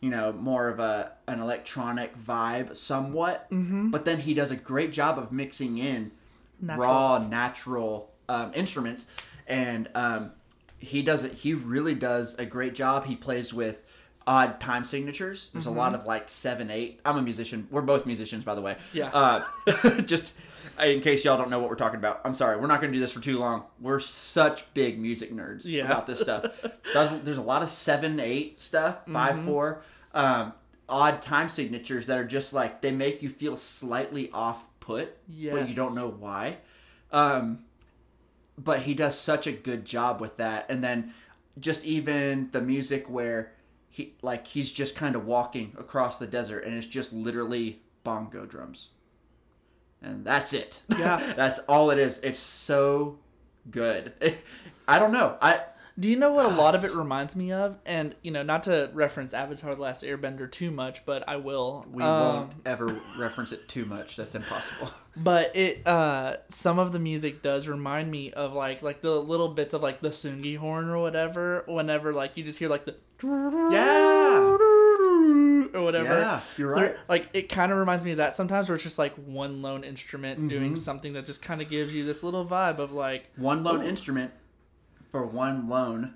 [0.00, 3.50] you know, more of a an electronic vibe, somewhat.
[3.50, 3.90] Mm-hmm.
[3.90, 6.12] But then he does a great job of mixing in
[6.60, 6.86] Natural.
[6.88, 9.06] raw, natural um, instruments,
[9.46, 10.30] and um,
[10.78, 11.32] he does it.
[11.34, 13.06] He really does a great job.
[13.06, 13.82] He plays with
[14.26, 15.50] odd time signatures.
[15.52, 15.74] There's Mm-hmm.
[15.74, 17.00] a lot of like seven, eight.
[17.04, 17.66] I'm a musician.
[17.70, 18.76] We're both musicians, by the way.
[18.92, 19.10] Yeah.
[19.12, 20.34] Uh, just
[20.82, 22.56] in case y'all don't know what we're talking about, I'm sorry.
[22.56, 23.64] We're not going to do this for too long.
[23.80, 25.84] We're such big music nerds Yeah.
[25.86, 26.44] about this stuff.
[26.94, 29.44] There's, there's a lot of seven, eight stuff, 5 Mm-hmm.
[29.46, 29.82] four,
[30.12, 30.52] um,
[30.88, 35.68] odd time signatures that are just like they make you feel slightly off put, but
[35.68, 36.58] you don't know why.
[37.10, 37.60] Um,
[38.58, 41.12] but he does such a good job with that, and then
[41.58, 43.52] just even the music where
[43.90, 48.44] he like he's just kind of walking across the desert, and it's just literally bongo
[48.46, 48.88] drums,
[50.04, 50.80] and that's it.
[50.98, 51.32] Yeah.
[51.36, 52.18] that's all it is.
[52.22, 53.18] It's so
[53.70, 54.12] good.
[54.88, 55.36] I don't know.
[55.40, 55.60] I
[55.98, 57.78] Do you know what a lot of it reminds me of?
[57.86, 61.86] And you know, not to reference Avatar: The Last Airbender too much, but I will.
[61.90, 64.16] we Um, won't ever reference it too much.
[64.16, 64.90] That's impossible.
[65.16, 69.46] But it, uh, some of the music does remind me of like, like the little
[69.46, 71.62] bits of like the tsungi horn or whatever.
[71.68, 72.96] Whenever like you just hear like the
[73.70, 74.56] Yeah.
[75.74, 76.14] Or whatever.
[76.14, 76.96] Yeah, you're right.
[77.08, 79.84] Like it kind of reminds me of that sometimes, where it's just like one lone
[79.84, 80.48] instrument Mm-hmm.
[80.48, 83.82] doing something that just kind of gives you this little vibe of like, One lone
[83.84, 84.32] instrument
[85.10, 86.14] for one lone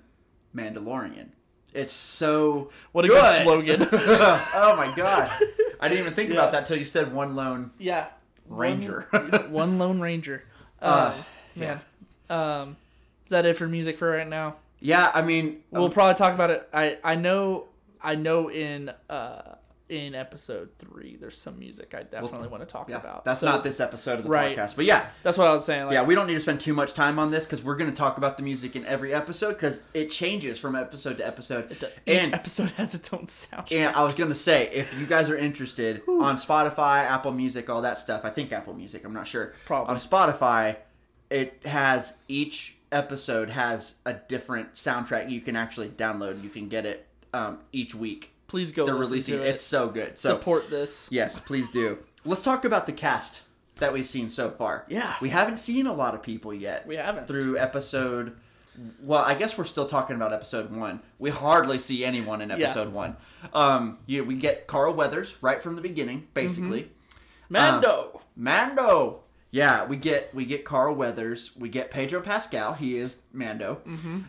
[0.55, 1.29] Mandalorian.
[1.73, 3.87] It's so what a good, good slogan.
[3.91, 5.31] oh my god!
[5.79, 8.07] I didn't even think about that till you said one lone yeah,
[8.47, 9.07] ranger.
[9.11, 10.43] One, one lone ranger.
[10.81, 11.23] Uh, Uh,
[11.57, 11.79] man.
[12.29, 12.77] Um,
[13.25, 14.55] is that it for music for right now?
[14.79, 16.69] yeah, I mean, We'll probably talk about it.
[16.73, 17.65] I I know
[18.01, 19.55] I know in uh
[19.89, 23.25] in episode three there's some music I definitely want to talk yeah, about.
[23.25, 24.55] that's So, not this episode of the Right.
[24.55, 25.85] podcast, but yeah, That's what I was saying.
[25.85, 27.89] Like, yeah, we don't need to spend too much time on this because we're going
[27.89, 31.71] to talk about the music in every episode because it changes from episode to episode.
[31.71, 33.71] each and episode has its own sound.
[33.71, 37.81] And I was gonna say, if you guys are interested on Spotify, Apple Music, all
[37.81, 39.55] that stuff, I think Apple Music, I'm not sure.
[39.65, 39.89] Probably.
[39.89, 40.75] On Spotify,
[41.31, 46.43] it has each episode has a different soundtrack you can actually download.
[46.43, 48.33] You can get it um, each week.
[48.47, 49.45] Please go They're releasing to it.
[49.45, 49.49] it.
[49.51, 50.17] It's so good.
[50.17, 51.07] So Support this.
[51.11, 51.99] yes, please do.
[52.25, 53.41] Let's talk about the cast
[53.75, 54.85] that we've seen so far.
[54.89, 55.15] Yeah.
[55.21, 56.85] we haven't seen a lot of people yet.
[56.87, 57.27] We haven't.
[57.27, 58.35] through episode.
[59.01, 61.01] Well, I guess we're still talking about episode one.
[61.17, 63.17] We hardly see anyone in episode one.
[63.53, 66.89] Um, yeah, we get Carl Weathers right from the beginning, basically.
[67.49, 68.21] Mando.
[68.35, 69.21] Mando.
[69.51, 71.51] Yeah, we get we get Carl Weathers.
[71.57, 72.73] We get Pedro Pascal.
[72.73, 73.81] He is Mando.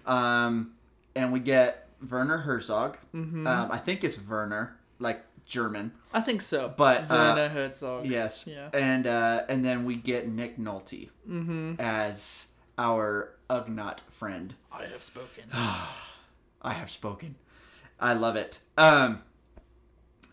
[0.07, 0.73] Um,
[1.15, 2.99] and we get Werner Herzog.
[3.15, 5.93] Um, I think it's Werner, like German.
[6.13, 6.73] I think so.
[6.77, 8.07] But, uh, Werner Herzog.
[8.07, 8.47] Yes.
[8.47, 8.69] Yeah.
[8.73, 11.09] And uh, and then we get Nick Nolte
[11.79, 12.47] as
[12.79, 14.55] our Ugnaught friend.
[14.73, 15.45] I have spoken.
[15.53, 17.37] I have spoken.
[17.99, 18.61] I love it.
[18.79, 19.23] Um,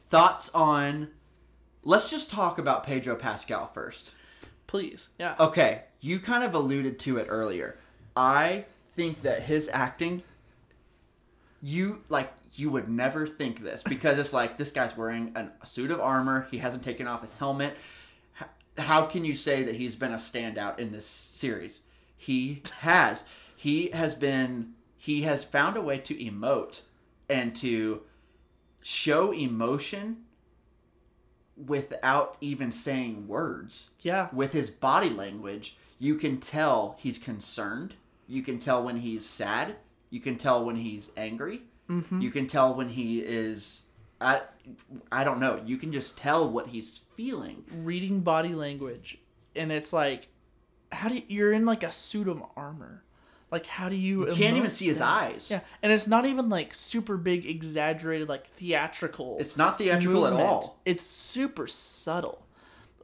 [0.09, 1.09] thoughts on?
[1.83, 4.11] Let's just talk about Pedro Pascal first.
[4.67, 5.07] Please.
[5.17, 5.35] Yeah.
[5.39, 7.77] Okay, you kind of alluded to it earlier.
[8.15, 10.23] I think that his acting,
[11.61, 15.65] you like, you would never think this because it's like this guy's wearing an, a
[15.65, 16.47] suit of armor.
[16.51, 17.75] He hasn't taken off his helmet.
[18.41, 18.47] H-
[18.83, 21.81] How can you say that he's been a standout in this series?
[22.15, 23.25] He has.
[23.55, 24.73] He has been.
[24.97, 26.81] He has found a way to emote
[27.29, 28.01] and to
[28.81, 30.23] show emotion
[31.55, 34.27] without even saying words Yeah.
[34.31, 37.95] with his body language, you can tell he's concerned.
[38.27, 39.75] You can tell when he's sad.
[40.09, 41.61] You can tell when he's angry.
[41.89, 42.21] Mm-hmm.
[42.21, 43.83] You can tell when he is.
[44.19, 44.41] I,
[45.11, 45.61] I don't know.
[45.65, 47.63] You can just tell what he's feeling.
[47.71, 49.19] Reading body language,
[49.55, 50.27] and it's like,
[50.91, 53.03] how do you, you're in like a suit of armor?
[53.49, 54.27] Like, how do you?
[54.27, 55.23] You can't even see his that?
[55.23, 55.49] eyes.
[55.49, 59.37] Yeah, and it's not even like super big, exaggerated, like theatrical.
[59.39, 60.81] It's not theatrical at all.
[60.85, 62.43] It's super subtle.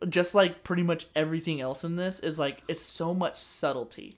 [0.09, 4.17] Just like pretty much everything else in this is like it's so much subtlety,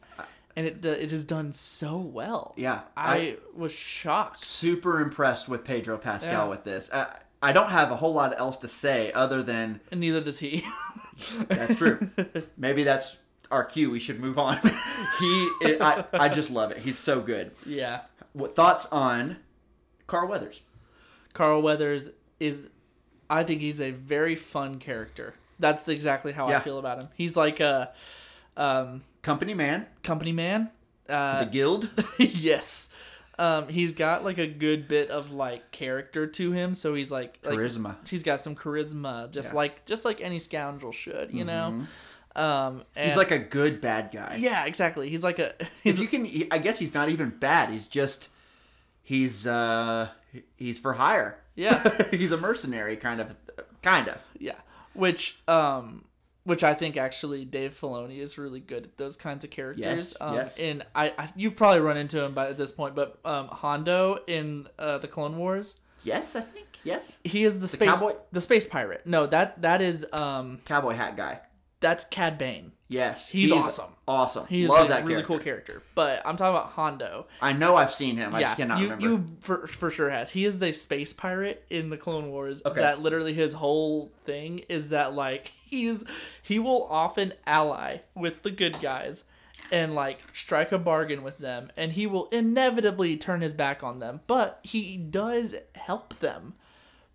[0.55, 2.53] and it it is done so well.
[2.57, 4.39] Yeah, I, I- was shocked.
[4.39, 6.45] Super impressed with Pedro Pascal Yeah.
[6.45, 6.89] with this.
[6.93, 10.39] I, I don't have a whole lot else to say other than And neither does
[10.39, 10.63] he.
[11.47, 12.09] That's true.
[12.57, 13.17] Maybe that's
[13.51, 13.89] our cue.
[13.91, 14.57] We should move on.
[15.19, 16.79] he, it, I, I just love it.
[16.79, 17.51] He's so good.
[17.65, 18.01] yeah.
[18.33, 19.37] What thoughts on
[20.07, 20.61] Carl Weathers?
[21.33, 22.09] Carl Weathers
[22.39, 22.69] is,
[23.29, 25.35] I think he's a very fun character.
[25.59, 26.57] That's exactly how Yeah.
[26.57, 27.07] I feel about him.
[27.15, 27.93] He's like a
[28.57, 29.87] um, Company man.
[30.03, 30.69] company man,
[31.09, 31.89] Uh, the guild.
[32.19, 32.93] yes.
[33.39, 37.39] Um, he's got like a good bit of like character to him, so he's like,
[37.43, 37.95] like Charisma.
[38.07, 39.49] He's got some charisma, just Yeah.
[39.49, 39.57] Mm-hmm.
[39.57, 41.85] like just like any scoundrel should, you know.
[42.35, 44.35] Um, and, He's like a good bad guy.
[44.39, 45.09] yeah, exactly.
[45.09, 45.53] He's like a
[45.83, 47.69] If you can, I guess he's not even bad.
[47.71, 48.29] He's just,
[49.03, 50.09] he's uh,
[50.55, 51.39] he's for hire.
[51.55, 53.35] yeah he's a mercenary, kind of,
[53.81, 54.19] kind of.
[54.39, 54.59] yeah,
[54.93, 56.05] which um,
[56.45, 59.83] which I think actually Dave Filoni is really good at those kinds of characters.
[59.83, 60.59] Yes, um, yes.
[60.59, 64.19] And I, I you've probably run into him by at this point, but um, Hondo
[64.27, 65.81] in uh, the Clone Wars.
[66.03, 66.67] Yes, I think.
[66.83, 68.13] Yes, He is the, space cowboy?
[68.31, 69.07] the space pirate.
[69.07, 71.39] No, that that is um cowboy hat guy.
[71.85, 72.71] That's Cad Bane.
[72.87, 73.91] Yes, He's awesome.
[74.07, 74.47] Awesome.
[74.47, 75.27] He's Love a that really character.
[75.27, 75.83] cool character.
[75.93, 77.27] But I'm talking about Hondo.
[77.41, 78.33] I know I've seen him.
[78.33, 79.05] I yeah, just cannot you remember.
[79.07, 80.31] you for for sure has.
[80.31, 82.63] He is the space pirate in the Clone Wars.
[82.65, 82.81] Okay.
[82.81, 86.03] That literally his whole thing is that like he's
[86.41, 89.25] he will often ally with the good guys
[89.71, 93.97] and like strike a bargain with them and he will inevitably turn his back on
[93.97, 96.53] them but he does help them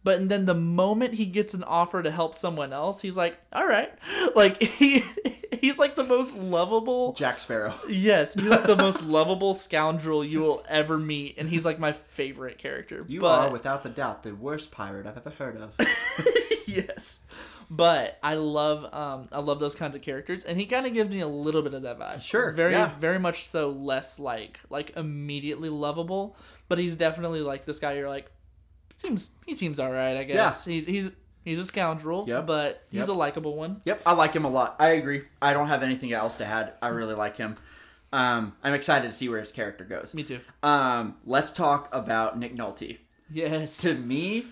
[0.02, 3.66] but then the moment he gets an offer to help someone else he's like all
[3.66, 3.92] right
[4.34, 5.02] like he
[5.60, 7.74] he's like the most lovable Jack Sparrow.
[7.88, 11.92] Yes, he's like the most lovable scoundrel you will ever meet, and he's like my
[11.92, 13.04] favorite character.
[13.08, 15.74] You but, are, without the doubt, the worst pirate I've ever heard of.
[16.66, 17.24] yes,
[17.70, 21.10] but I love um I love those kinds of characters, and he kind of gives
[21.10, 22.22] me a little bit of that vibe.
[22.22, 22.96] Sure, very yeah.
[22.98, 26.36] very much so less like like immediately lovable,
[26.68, 27.94] but he's definitely like this guy.
[27.94, 28.30] You're like
[29.00, 30.66] seems he seems all right, I guess.
[30.66, 30.72] yeah.
[30.74, 31.12] He's he's
[31.44, 32.46] he's a scoundrel, Yep.
[32.46, 33.08] but he's Yep.
[33.08, 33.80] a likable one.
[33.84, 34.76] Yep, I like him a lot.
[34.78, 35.22] I agree.
[35.40, 36.74] I don't have anything else to add.
[36.82, 37.56] I really like him.
[38.12, 40.14] Um, I'm excited to see where his character goes.
[40.14, 40.40] Me too.
[40.62, 42.98] Um, let's talk about Nick Nolte.
[43.30, 43.78] Yes.
[43.82, 44.46] To me,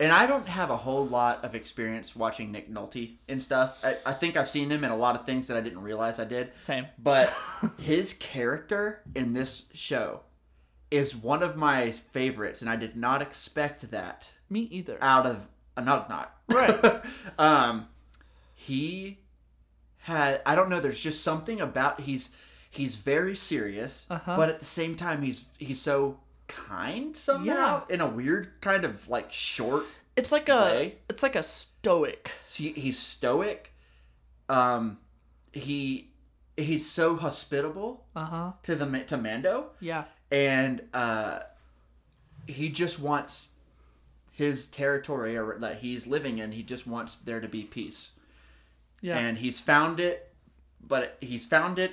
[0.00, 3.78] and I don't have a whole lot of experience watching Nick Nolte and stuff.
[3.84, 6.18] I, I think I've seen him in a lot of things that I didn't realize
[6.18, 6.50] I did.
[6.60, 6.86] Same.
[6.98, 7.32] But
[7.78, 10.22] his character in this show
[10.90, 14.98] is one of my favorites, and I did not expect that Me either.
[15.00, 16.74] out of uh, not not Right.
[17.38, 17.86] um
[18.54, 19.18] he
[19.98, 22.32] had i don't know there's just something about he's
[22.70, 24.36] he's very serious Uh-huh.
[24.36, 26.18] but at the same time he's he's so
[26.48, 27.94] kind somehow yeah.
[27.94, 29.84] in a weird kind of like short
[30.16, 32.32] It's like a it's like a stoic.
[32.42, 33.72] see he's stoic
[34.48, 34.98] um
[35.52, 36.10] he
[36.56, 38.52] he's so hospitable Uh huh.
[38.64, 40.04] to the to mando Yeah.
[40.30, 41.40] And uh
[42.46, 43.48] he just wants
[44.32, 48.12] his territory or that he's living in he just wants there to be peace
[49.00, 49.18] Yeah.
[49.18, 50.32] and he's found it
[50.86, 51.92] but he's found it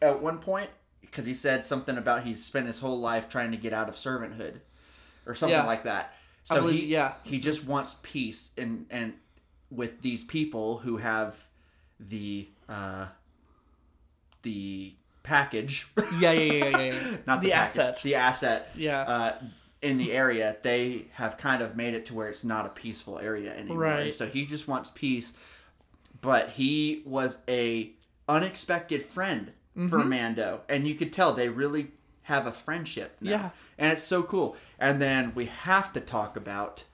[0.00, 3.56] at one point because he said something about he's spent his whole life trying to
[3.56, 4.60] get out of servanthood
[5.26, 5.66] or something Yeah.
[5.66, 6.14] like that
[6.44, 7.14] so believe- he yeah.
[7.24, 9.14] he just wants peace and and
[9.70, 11.44] with these people who have
[11.98, 13.08] the uh
[14.42, 14.94] the
[15.26, 17.16] package yeah, yeah, yeah, yeah, yeah.
[17.26, 18.02] not the, the package, asset.
[18.02, 19.00] the asset Yeah.
[19.02, 19.34] uh,
[19.82, 23.18] in the area they have kind of made it to where it's not a peaceful
[23.18, 24.00] area anymore Right.
[24.06, 25.32] And so he just wants peace
[26.20, 27.90] but he was a
[28.28, 30.08] unexpected friend for Mm-hmm.
[30.08, 31.88] mando and you could tell they really
[32.22, 33.30] have a friendship now.
[33.30, 33.50] Yeah.
[33.78, 36.84] and it's so cool and then we have to talk about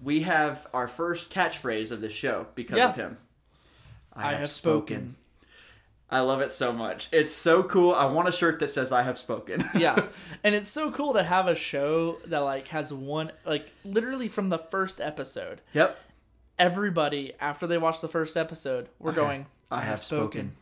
[0.00, 2.88] we have our first catchphrase of the show because Yeah.
[2.90, 3.18] of him
[4.14, 5.16] I have spoken.
[6.12, 7.08] I love it so much.
[7.10, 7.94] It's so cool.
[7.94, 9.64] I want a shirt that says I have spoken.
[9.74, 9.96] yeah.
[10.44, 14.50] And it's so cool to have a show that like has one like literally from
[14.50, 15.62] the first episode.
[15.72, 15.98] yep.
[16.58, 20.54] Everybody after they watch the first episode, we're going I have spoken.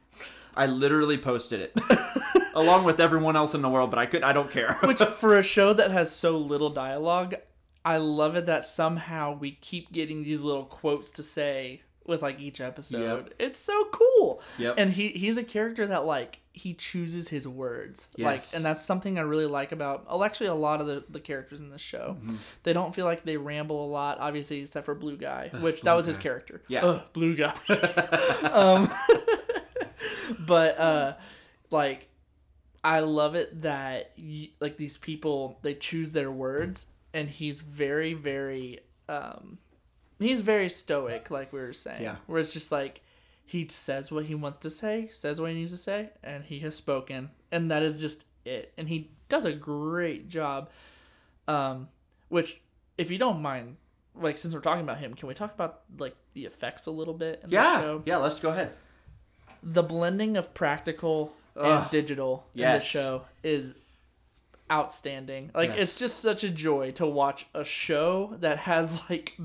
[0.55, 1.81] I literally posted it
[2.55, 4.75] along with everyone else in the world, but I could I don't care.
[4.85, 7.35] Which for a show that has so little dialogue,
[7.85, 12.39] I love it that somehow we keep getting these little quotes to say with like
[12.41, 13.25] each episode.
[13.27, 13.35] Yep.
[13.39, 14.43] It's so cool.
[14.59, 14.75] Yep.
[14.77, 18.09] And he he's a character that like he chooses his words.
[18.19, 18.55] Like Yes.
[18.55, 21.61] and that's something I really like about well, actually a lot of the, the characters
[21.61, 22.17] in this show.
[22.21, 22.37] Mm-hmm.
[22.65, 25.95] They don't feel like they ramble a lot, obviously except for Blue Guy, which that
[25.95, 26.61] was his character.
[26.69, 26.85] Yeah.
[26.85, 27.55] Ugh, Blue Guy.
[28.53, 28.91] um
[30.41, 31.15] but uh
[31.71, 32.09] like
[32.83, 34.13] I love it that
[34.61, 39.59] like these people they choose their words and he's very very um
[40.21, 42.17] he's very stoic like we were saying Yeah.
[42.27, 43.01] where it's just like
[43.45, 46.61] he says what he wants to say says what he needs to say and he
[46.61, 50.71] has spoken and that is just it and he does a great job
[51.49, 51.89] um
[52.29, 52.61] which
[52.97, 53.77] if you don't mind
[54.15, 57.15] like since we're talking about him can we talk about like the effects a little
[57.15, 57.81] bit in yeah.
[57.81, 58.71] show Yeah, let's go ahead.
[59.63, 61.91] the blending of practical and Ugh.
[61.91, 62.83] digital in Yes.
[62.93, 63.75] the show is
[64.71, 65.51] outstanding.
[65.55, 65.79] Like Yes.
[65.79, 69.37] it's just such a joy to watch a show that has like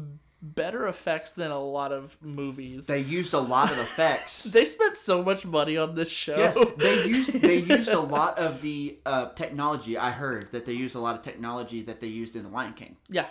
[0.54, 2.88] better effects than a lot of movies.
[2.88, 4.46] They used a lot of effects.
[4.56, 6.38] They spent so much money on this show.
[6.38, 9.98] yes, they used they used a lot of the uh, technology.
[9.98, 12.74] I heard that they used a lot of technology that they used in The Lion
[12.74, 13.26] King yeah.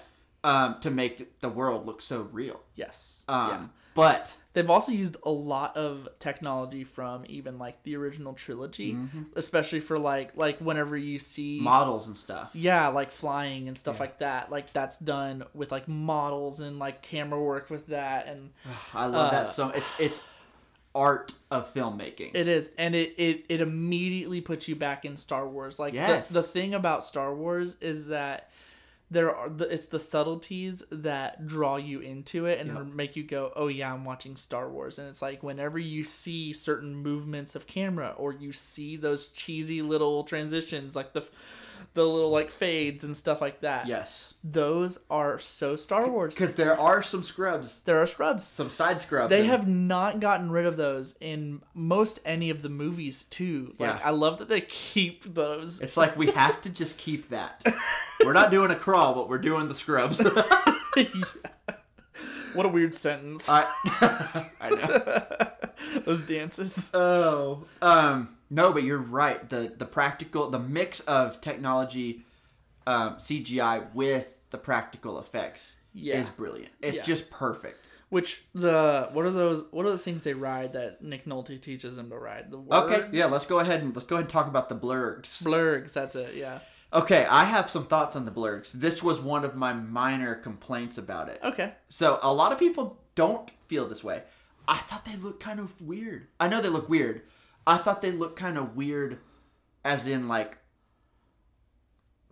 [0.44, 2.60] Um, to make the world look so real.
[2.76, 3.24] Yes.
[3.28, 3.60] Um, yeah.
[3.94, 9.22] But They've also used a lot of technology from even like the original trilogy, Mm-hmm.
[9.36, 12.50] especially for like like whenever you see models and stuff.
[12.54, 14.50] yeah, like flying and stuff like that.
[14.52, 18.50] Like that's done with like models and like camera work with that and
[18.94, 19.70] I love Uh, that so.
[19.70, 20.22] It's it's
[20.94, 22.30] art of filmmaking.
[22.34, 25.78] It is, and it, it, it immediately puts you back in Star Wars.
[25.80, 26.28] Like Yes.
[26.28, 28.50] the, the thing about Star Wars is that
[29.10, 32.86] there are the, it's the subtleties that draw you into it and Yep.
[32.94, 34.98] make you go, oh yeah, I'm watching Star Wars.
[34.98, 39.82] And it's like whenever you see certain movements of camera or you see those cheesy
[39.82, 41.24] little transitions, like the
[41.94, 43.86] the little like fades and stuff like that.
[43.86, 46.34] yes, those are so Star Wars.
[46.34, 48.42] because there are some scrubs, There are scrubs.
[48.44, 49.30] some side scrubs.
[49.30, 53.74] They and- have not gotten rid of those in most any of the movies too.
[53.78, 54.00] Like Yeah.
[54.04, 55.80] I love that they keep those.
[55.80, 57.62] It's like we have to just keep that.
[58.24, 60.20] We're not doing a crawl, but we're doing the scrubs.
[62.54, 63.48] What a weird sentence.
[63.48, 63.66] I,
[64.60, 66.00] I know.
[66.04, 66.92] those dances.
[66.94, 69.48] Oh, um, no, but you're right.
[69.48, 72.24] The the practical, the mix of technology,
[72.86, 76.16] um, CGI with the practical effects Yeah.
[76.20, 76.72] is brilliant.
[76.80, 77.02] It's Yeah.
[77.02, 77.88] just perfect.
[78.10, 81.96] Which the what are those what are those things they ride that Nick Nolte teaches
[81.96, 82.50] them to ride?
[82.50, 85.42] The Okay, yeah, let's go ahead and let's go ahead and talk about the blurgs.
[85.42, 86.60] Blurgs, that's it, yeah.
[86.92, 88.70] Okay, I have some thoughts on the blurgs.
[88.72, 91.40] This was one of my minor complaints about it.
[91.42, 91.72] Okay.
[91.88, 94.22] So a lot of people don't feel this way.
[94.68, 96.28] I thought they looked kind of weird.
[96.38, 97.22] I know they look weird.
[97.66, 99.18] I thought they looked kind of weird,
[99.84, 100.58] as in like,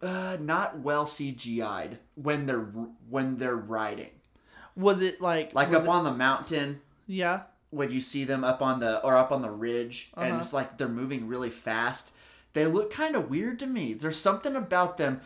[0.02, 2.60] uh, not well CGI'd when they're
[3.08, 4.10] when they're riding.
[4.74, 7.42] Was it like Like up the- on the mountain Yeah.
[7.70, 10.40] when you see them up on the or up on the ridge, and Uh-huh.
[10.40, 12.10] it's like they're moving really fast.
[12.54, 13.94] They look kind of weird to me.
[13.94, 15.20] There's something about them,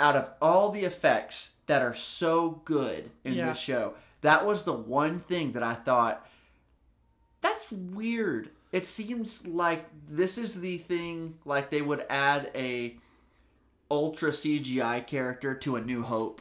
[0.00, 3.50] out of all the effects that are so good in Yeah.
[3.50, 3.94] this show.
[4.22, 6.26] That was the one thing that I thought
[7.40, 8.50] that's weird.
[8.72, 12.96] It seems like this is the thing like they would add a
[13.90, 16.40] ultra CGI character to a New Hope.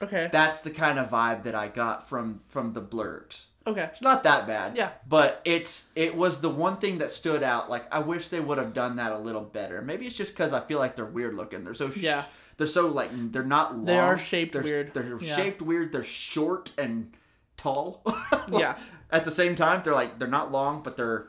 [0.00, 0.28] Okay.
[0.30, 3.46] That's the kind of vibe that I got from from the blurgs.
[3.66, 3.84] okay.
[3.90, 4.76] It's not that bad.
[4.76, 4.90] Yeah.
[5.08, 7.68] But it's it was the one thing that stood out.
[7.70, 9.80] Like I wish they would have done that a little better.
[9.82, 11.64] Maybe it's just because I feel like they're weird looking.
[11.64, 12.24] They're so sh- Yeah.
[12.58, 13.84] They're so like they're not long.
[13.86, 14.94] They are shaped They're- weird.
[14.94, 15.34] They're Yeah.
[15.36, 15.92] shaped weird.
[15.92, 17.12] They're short and
[17.56, 18.02] tall.
[18.52, 18.78] Yeah.
[19.10, 21.28] At the same time, they're like they're not long, but they're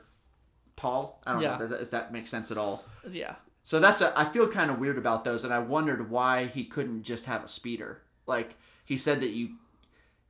[0.77, 1.19] tall.
[1.27, 1.57] I don't Yeah.
[1.57, 1.67] know.
[1.67, 2.85] Does that, make sense at all?
[3.11, 3.35] Yeah.
[3.65, 6.63] So that's a, I feel kind of weird about those, and I wondered why he
[6.63, 8.01] couldn't just have a speeder.
[8.25, 8.55] Like
[8.85, 9.55] he said that you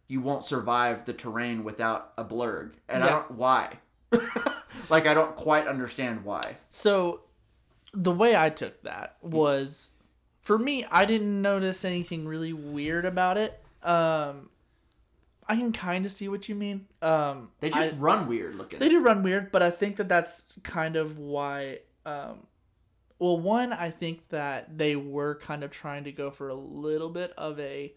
[0.08, 3.74] you won't survive the terrain without a blurg, and I don't why.
[4.90, 6.56] like I don't quite understand why.
[6.70, 7.22] So
[7.94, 9.90] the way I took that was
[10.42, 13.62] for me, I didn't notice anything really weird about it.
[13.84, 14.50] Um
[15.50, 16.88] I can kind of see what you mean.
[17.02, 18.80] Um They just I- run weird looking.
[18.80, 22.48] they do run weird, but I think that that's kind of why um
[23.20, 27.10] well, one, I think that they were kind of trying to go for a little
[27.10, 27.94] bit of a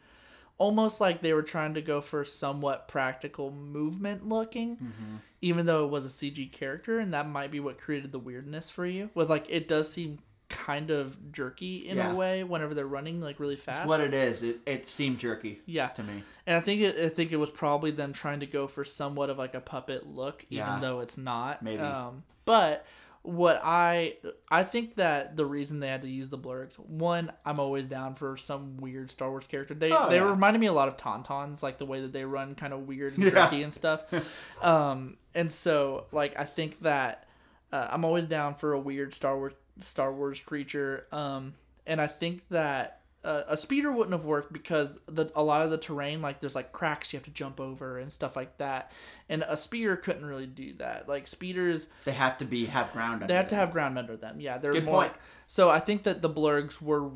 [0.57, 5.17] almost like they were trying to go for somewhat practical movement looking Mm-hmm.
[5.43, 8.69] even though it was a cg character and that might be what created the weirdness
[8.71, 10.19] for you was like it does seem
[10.51, 12.11] kind of jerky in Yeah.
[12.13, 14.43] a way whenever they're running like really fast That's what it is.
[14.43, 16.23] It it seemed jerky yeah to me.
[16.47, 19.31] and i think it, i think it was probably them trying to go for somewhat
[19.31, 20.79] of like a puppet look even Yeah.
[20.81, 21.81] though it's not Maybe.
[21.81, 22.85] um but
[23.23, 24.15] what i
[24.51, 28.15] i think that the reason they had to use the blurgs one i'm always down
[28.15, 30.29] for some weird star wars character they Oh, they yeah.
[30.31, 33.17] reminded me a lot of tauntauns like the way that they run kind of weird
[33.19, 33.51] and Yeah.
[33.53, 34.03] and stuff
[34.63, 37.27] um and so like i think that
[37.73, 41.53] uh, i'm always down for a weird star wars star wars creature um
[41.87, 45.71] and i think that uh, a speeder wouldn't have worked because the a lot of
[45.71, 48.91] the terrain like there's like cracks you have to jump over and stuff like that
[49.29, 53.23] and a speeder couldn't really do that like speeders They have to be have ground.
[53.29, 55.13] they have to have ground under them yeah they're Good more point.
[55.47, 57.11] so i think that the blurgs were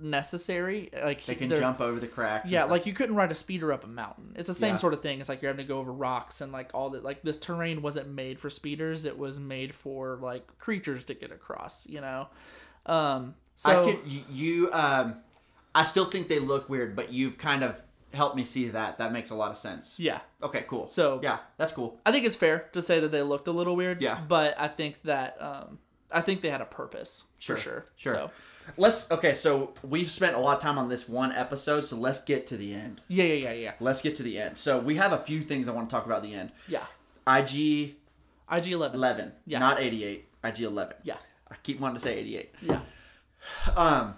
[0.00, 2.50] necessary like They can jump over the cracks.
[2.50, 4.32] yeah, like you couldn't ride a speeder up a mountain.
[4.36, 4.78] It's the same Yeah.
[4.78, 5.20] sort of thing.
[5.20, 7.04] It's like you're having to go over rocks and like all that.
[7.04, 9.04] Like this terrain wasn't made for speeders.
[9.04, 11.86] It was made for like creatures to get across.
[11.86, 12.28] You know.
[12.86, 13.34] Um.
[13.56, 15.16] So I can you, you um
[15.74, 17.80] I still think they look weird, but you've kind of
[18.12, 18.98] helped me see that.
[18.98, 19.98] That makes a lot of sense.
[19.98, 20.86] yeah, Okay, cool.
[20.86, 21.98] So- yeah, that's cool.
[22.06, 24.00] I think it's fair to say that they looked a little weird.
[24.00, 24.20] Yeah.
[24.28, 25.78] But I think that um
[26.10, 27.84] I think they had a purpose Sure, for sure.
[27.96, 28.12] sure.
[28.14, 28.30] So
[28.76, 29.34] Let's okay.
[29.34, 32.56] So we've spent a lot of time on this one episode, so let's get to
[32.56, 33.00] the end.
[33.08, 34.56] yeah, yeah, yeah, yeah, Let's get to the end.
[34.58, 36.52] So we have a few things I want to talk about at the end.
[36.68, 36.84] yeah.
[37.26, 37.96] IG
[38.52, 38.96] IG Eleven.
[38.98, 39.58] eleven, Yeah.
[39.58, 40.28] not eighty eight.
[40.44, 40.96] IG eleven.
[41.02, 41.16] Yeah,
[41.50, 42.52] I keep wanting to say eighty eight.
[42.62, 42.80] yeah.
[43.76, 44.14] Um,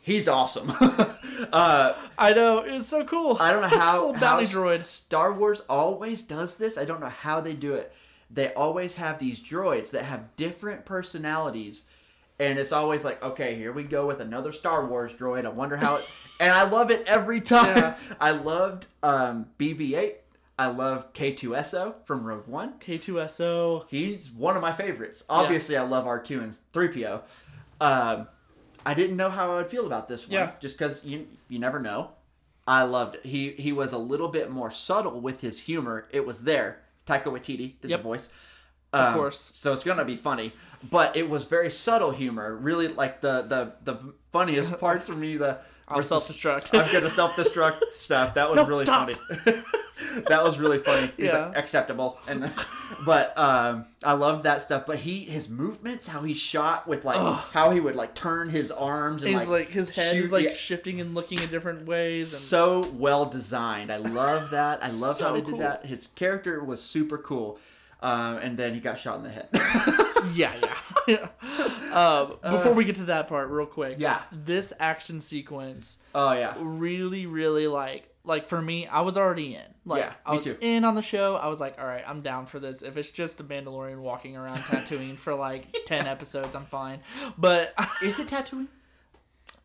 [0.00, 0.70] he's awesome.
[1.52, 3.36] uh, I know it was so cool.
[3.40, 4.84] I don't know how, Little how bounty droid.
[4.84, 6.78] Star Wars always does this.
[6.78, 7.92] I don't know how they do it.
[8.30, 11.84] They always have these droids that have different personalities.
[12.40, 15.44] And it's always like, okay, here we go with another Star Wars droid.
[15.44, 16.08] I wonder how it.
[16.40, 17.76] and I love it every time.
[17.76, 17.96] Yeah.
[18.20, 20.16] I loved um, BB 8.
[20.60, 22.74] I love K2SO from Rogue One.
[22.80, 23.84] K2SO.
[23.88, 25.24] He's one of my favorites.
[25.28, 27.22] Obviously, I love R2 and 3PO.
[27.80, 28.28] Um,
[28.84, 30.50] I didn't know how I would feel about this one, Yeah.
[30.60, 32.10] just because you you never know.
[32.66, 33.26] I loved it.
[33.26, 36.06] He he was a little bit more subtle with his humor.
[36.10, 36.80] It was there.
[37.08, 38.00] Taika Waititi did Yep.
[38.00, 38.28] the voice.
[38.92, 39.50] Of um, course.
[39.54, 40.52] So it's gonna be funny,
[40.82, 42.56] but it was very subtle humor.
[42.56, 45.36] Really, like the the the funniest parts for me.
[45.36, 46.78] The I'll was the- self-destruct.
[46.78, 48.34] I'm gonna self destruct stuff.
[48.34, 49.10] That was No, really stop.
[49.10, 49.18] funny.
[50.28, 51.10] that was really funny.
[51.16, 51.46] He's Yeah.
[51.46, 52.50] like acceptable, and
[53.04, 54.84] but um, I loved that stuff.
[54.86, 57.16] But he his movements, how he shot with like
[57.52, 60.44] how he would like turn his arms and like, like, his head shoot- is like
[60.44, 60.52] yeah.
[60.52, 62.32] shifting and looking in different ways.
[62.32, 63.90] And so well designed.
[63.92, 64.82] I love that.
[64.84, 65.52] I love how they cool.
[65.52, 65.86] did that.
[65.86, 67.58] His character was super cool.
[68.00, 69.48] Um, and then he got shot in the head.
[70.34, 70.52] yeah,
[71.06, 71.28] yeah.
[71.92, 73.94] um, before we get to that part, real quick.
[73.94, 74.22] Uh, Yeah.
[74.32, 79.62] This action sequence oh yeah, really, really like like for me, I was already in.
[79.86, 80.56] Like Yeah, I was too.
[80.60, 81.36] in on the show.
[81.36, 82.82] I was like, all right, I'm down for this.
[82.82, 87.00] If it's just a Mandalorian walking around tattooing for like ten episodes, I'm fine.
[87.38, 88.68] But is it tattooing?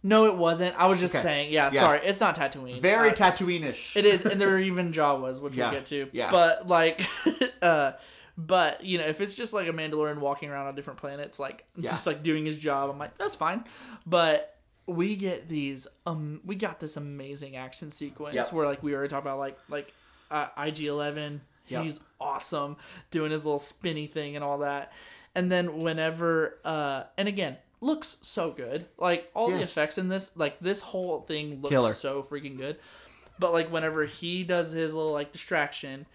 [0.05, 0.75] no, it wasn't.
[0.77, 1.21] I was just Okay.
[1.23, 1.79] saying, yeah, Yeah.
[1.79, 2.81] sorry, it's not Tatooine.
[2.81, 3.95] Very Uh, Tatooine-ish.
[3.95, 6.09] It is, and there are even Jawas, which Yeah, we'll get to.
[6.11, 6.29] yeah.
[6.29, 7.07] But like,
[7.61, 7.93] uh,
[8.37, 11.65] but you know, if it's just like a Mandalorian walking around on different planets, like
[11.75, 11.89] Yeah.
[11.89, 13.63] just like doing his job, I'm like, that's fine.
[14.05, 14.55] But
[14.85, 18.53] we get these, um, we got this amazing action sequence Yep.
[18.53, 19.93] where like we already talked about, like like
[20.31, 21.83] uh, IG Eleven, Yep.
[21.83, 22.77] he's awesome
[23.11, 24.91] doing his little spinny thing and all that,
[25.35, 27.57] and then whenever, uh, and again.
[27.81, 28.85] Looks so good.
[28.97, 31.91] Like all the effects in this, like this whole thing looks Killer.
[31.91, 32.77] so freaking good.
[33.39, 36.05] But like whenever he does his little like distraction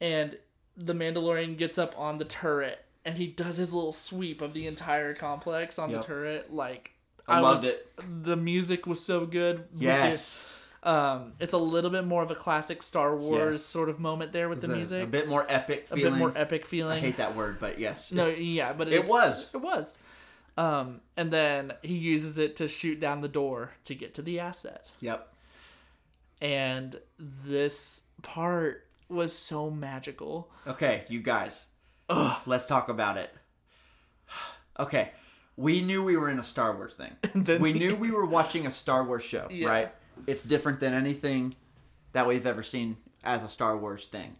[0.00, 0.38] and
[0.80, 4.66] the Mandalorian gets up on the turret and he does his little sweep of the
[4.66, 6.00] entire complex on Yep.
[6.00, 6.92] the turret, like
[7.26, 8.24] I loved was- it.
[8.24, 9.64] The music was so good.
[9.76, 10.46] Yes.
[10.82, 10.86] it.
[10.88, 13.64] Um, it's a little bit more of a classic Star Wars Yes.
[13.64, 15.02] sort of moment there with It's the a- music.
[15.02, 17.00] A, bit more epic A bit more epic I feeling.
[17.02, 18.12] hate that word, but yes.
[18.12, 19.50] No, yeah, but It was.
[19.52, 19.98] It was.
[20.56, 24.38] Um, and then he uses it to shoot down the door to get to the
[24.40, 24.92] asset.
[25.00, 25.32] Yep.
[26.40, 30.50] And this part was so magical.
[30.66, 31.66] Okay, you guys.
[32.46, 33.30] Let's talk about it.
[34.80, 35.10] Okay.
[35.56, 37.58] We knew we were in a Star Wars thing.
[37.60, 39.66] we knew we were watching a Star Wars show, Yeah.
[39.66, 39.94] right?
[40.24, 41.56] It's different than anything
[42.12, 44.36] that we've ever seen as a Star Wars thing.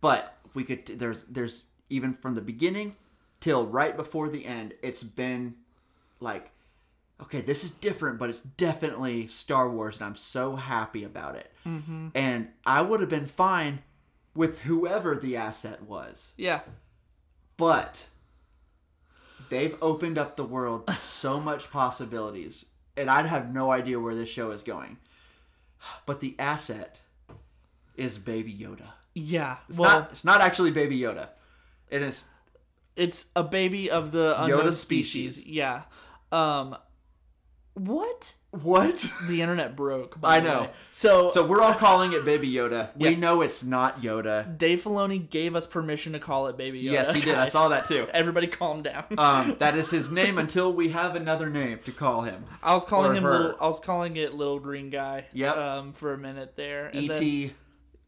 [0.00, 2.94] But we could there's there's even from the beginning
[3.40, 5.56] till right before the end, it's been
[6.20, 6.52] like
[7.20, 11.50] okay, this is different, but it's definitely Star Wars, and I'm so happy about it.
[11.66, 12.08] Mm-hmm.
[12.14, 13.80] And I would have been fine
[14.34, 16.60] with whoever the asset was, Yeah.
[17.56, 18.06] but
[19.48, 22.64] they've opened up the world to so much possibilities,
[22.96, 24.98] and I'd have no idea where this show is going.
[26.06, 26.98] But the asset
[27.96, 28.86] is Baby Yoda.
[29.14, 29.56] Yeah.
[29.68, 30.10] It's well, not.
[30.12, 31.28] It's not actually Baby Yoda.
[31.90, 32.26] It is.
[32.96, 35.36] it's a baby of the unknown Yoda species.
[35.36, 35.46] species.
[35.46, 35.82] Yeah.
[36.30, 36.76] Um
[37.74, 38.34] what?
[38.52, 39.08] What?
[39.28, 40.18] The internet broke.
[40.24, 40.62] I know.
[40.62, 40.70] way.
[40.90, 42.90] So, So we're all calling it Baby Yoda.
[42.96, 43.16] We Yeah.
[43.18, 44.58] know it's not Yoda.
[44.58, 46.90] Dave Filoni gave us permission to call it Baby Yoda.
[46.92, 47.36] Yes, he did.
[47.36, 48.08] I saw that too.
[48.12, 49.04] Everybody calm down.
[49.16, 52.44] Um, that is his name until we have another name to call him.
[52.60, 55.26] I was calling him little, I was calling it little green guy.
[55.32, 55.56] Yep.
[55.56, 56.86] Um, for a minute there.
[56.88, 57.54] And E.T.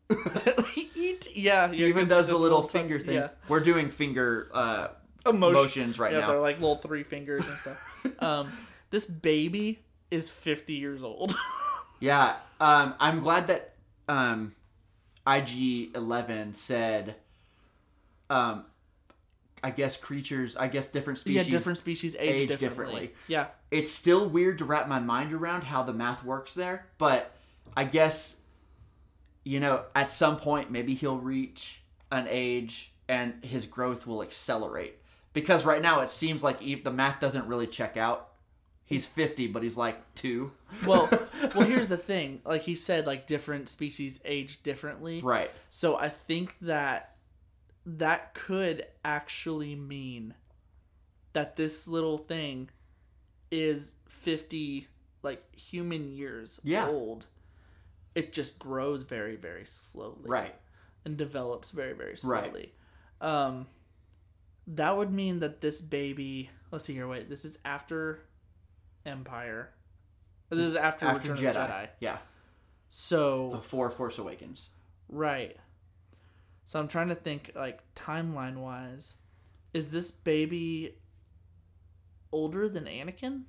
[0.08, 0.16] then-
[0.76, 1.30] E.T.
[1.40, 1.66] Yeah.
[1.70, 3.14] yeah He even does the little finger thing.
[3.14, 3.28] Yeah.
[3.46, 4.88] We're doing finger uh,
[5.24, 6.28] Emotion- motions right yeah, now.
[6.30, 8.22] they're like little three fingers and stuff.
[8.22, 8.52] um,
[8.90, 9.78] this baby
[10.12, 11.34] is 50 years old.
[12.02, 13.74] Yeah, um, I'm glad that
[14.08, 14.56] um,
[15.24, 17.14] IG11 said,
[18.28, 18.64] um,
[19.62, 23.02] I guess creatures, I guess different species, yeah, different species age, age differently.
[23.02, 23.14] differently.
[23.28, 23.46] Yeah.
[23.70, 27.36] It's still weird to wrap my mind around how the math works there, but
[27.76, 28.40] I guess,
[29.44, 34.96] you know, at some point maybe he'll reach an age and his growth will accelerate.
[35.34, 38.31] Because right now it seems like the math doesn't really check out.
[38.92, 40.52] He's 50, but he's like two.
[40.86, 41.08] Well,
[41.54, 42.40] well, here's the thing.
[42.44, 45.20] Like he said, like different species age differently.
[45.22, 45.50] Right.
[45.70, 47.16] So I think that
[47.86, 50.34] that could actually mean
[51.32, 52.68] that this little thing
[53.50, 54.86] is 50
[55.22, 56.88] like human years Yeah.
[56.88, 57.26] old
[58.14, 60.54] it just grows very very slowly Right.
[61.04, 62.18] and develops very very Right.
[62.18, 62.72] slowly
[63.20, 63.66] um
[64.66, 68.20] that would mean that this baby let's see here wait this is after
[69.06, 69.70] empire
[70.50, 71.48] this is after, After return Jedi.
[71.48, 72.18] of the jedi Yeah.
[72.88, 74.68] so Before Force Awakens.
[75.08, 75.56] Right.
[76.64, 79.14] So I'm trying to think like timeline wise.
[79.72, 80.96] Is this baby
[82.30, 83.44] older than Anakin?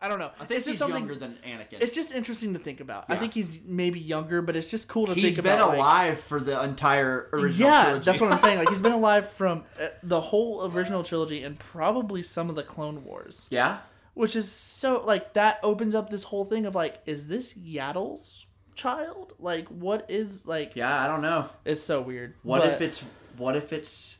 [0.00, 0.30] I don't know.
[0.38, 1.80] I think it's he's just younger than Anakin.
[1.80, 3.06] It's just interesting to think about.
[3.08, 3.20] I Yeah.
[3.20, 5.68] think he's maybe younger, but it's just cool to He's think been about.
[5.70, 8.04] like- alive for the entire original yeah, trilogy.
[8.04, 8.58] that's what I'm saying.
[8.58, 12.62] Like he's been alive from uh, the whole original trilogy and probably some of the
[12.62, 13.78] Clone Wars, yeah.
[14.14, 18.46] which is so like that opens up this whole thing of like, is this Yaddle's
[18.76, 19.32] child?
[19.40, 20.76] Like, what is like?
[20.76, 21.48] Yeah, I don't know.
[21.64, 22.34] It's so weird.
[22.44, 23.04] What But- if it's
[23.36, 24.18] what if it's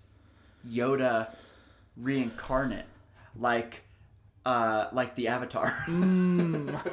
[0.69, 1.29] Yoda
[1.97, 2.87] reincarnate,
[3.39, 3.85] like
[4.47, 5.75] uh, like the Avatar?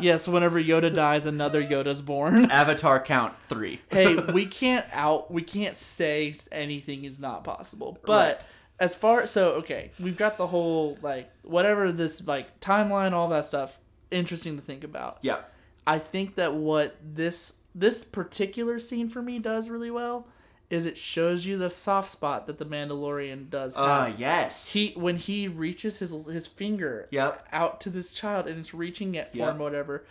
[0.00, 0.28] yes?
[0.28, 2.44] Whenever Yoda dies, another Yoda's born.
[2.50, 3.80] Avatar count three.
[3.90, 5.30] hey, we can't out.
[5.30, 7.98] We can't say anything is not possible.
[8.04, 8.40] But Right.
[8.78, 13.44] as far so okay, we've got the whole like whatever this like timeline, all that
[13.44, 13.78] stuff.
[14.10, 15.18] Interesting to think about.
[15.22, 15.38] Yeah.
[15.86, 20.26] I think that what this this particular scene for me does really well
[20.70, 24.72] is it shows you the soft spot that the Mandalorian does Ah, Uh yes.
[24.72, 27.48] he when he reaches his his finger Yep.
[27.52, 29.48] out to this child and it's reaching it for Yep.
[29.54, 30.04] him whatever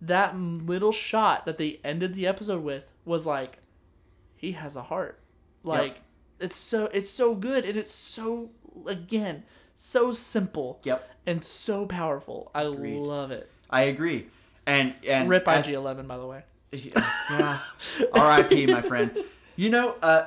[0.00, 3.58] that little shot that they ended the episode with was like
[4.36, 5.18] he has a heart
[5.62, 6.00] like
[6.40, 8.50] it's so it's so good and it's so
[8.86, 9.42] again
[9.74, 11.10] so simple Yep.
[11.26, 12.98] and so powerful i Agreed.
[12.98, 14.26] love it I agree.
[14.66, 16.42] And and rip ig11 by the way
[16.72, 17.60] Yeah.
[18.12, 18.66] R.I.P.
[18.66, 19.16] my friend.
[19.56, 20.26] You know, uh,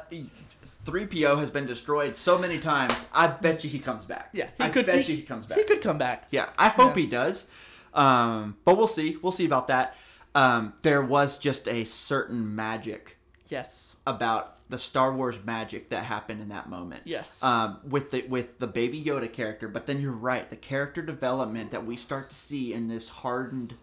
[0.86, 2.94] 3PO has been destroyed so many times.
[3.14, 4.30] I bet you he comes back.
[4.34, 5.58] yeah he I could bet he, you he comes back.
[5.58, 7.02] he could come back Yeah, I hope Yeah.
[7.04, 7.48] he does.
[7.94, 9.18] Um, but we'll see.
[9.22, 9.96] We'll see about that.
[10.36, 13.18] Um, there was just a certain magic
[13.50, 17.02] yes about the Star Wars magic that happened in that moment.
[17.06, 21.02] yes Um, with the with the baby Yoda character, but then you're right, the character
[21.02, 23.76] development that we start to see in this hardened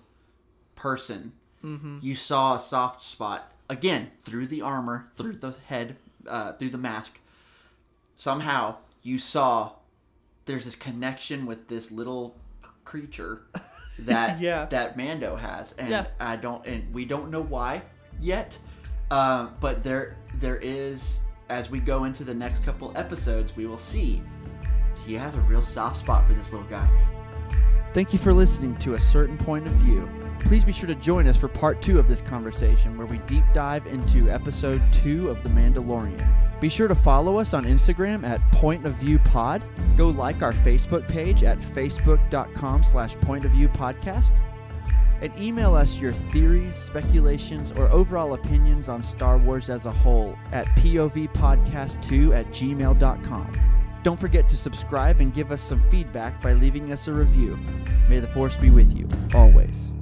[0.76, 1.32] person.
[1.64, 1.99] Mm-hmm.
[2.03, 5.97] You saw a soft spot again through the armor, through the head,
[6.27, 7.21] uh, through the mask.
[8.17, 9.73] Somehow you saw
[10.47, 12.37] there's this connection with this little
[12.85, 13.43] creature
[14.01, 14.67] that Yeah.
[14.67, 16.07] that Mando has, and Yeah.
[16.21, 17.83] I don't, and we don't know why
[18.21, 18.59] yet.
[19.11, 23.79] Um, but there there is as we go into the next couple episodes, we will
[23.79, 24.23] see
[25.07, 26.89] he has a real soft spot for this little guy.
[27.93, 30.09] Thank you for listening to a certain point of view.
[30.45, 33.45] Please be sure to join us for part two of this conversation, where we deep
[33.55, 36.20] dive into episode two of The Mandalorian.
[36.61, 39.64] Be sure to follow us on Instagram at Point of View Pod.
[39.97, 44.38] Go like our Facebook page at facebook.com slash Point of View Podcast.
[45.22, 50.38] And email us your theories, speculations, or overall opinions on Star Wars as a whole
[50.53, 53.53] at povpodcast2 at gmail.com.
[54.03, 57.59] Don't forget to subscribe and give us some feedback by leaving us a review.
[58.11, 59.93] May the Force be with you, always.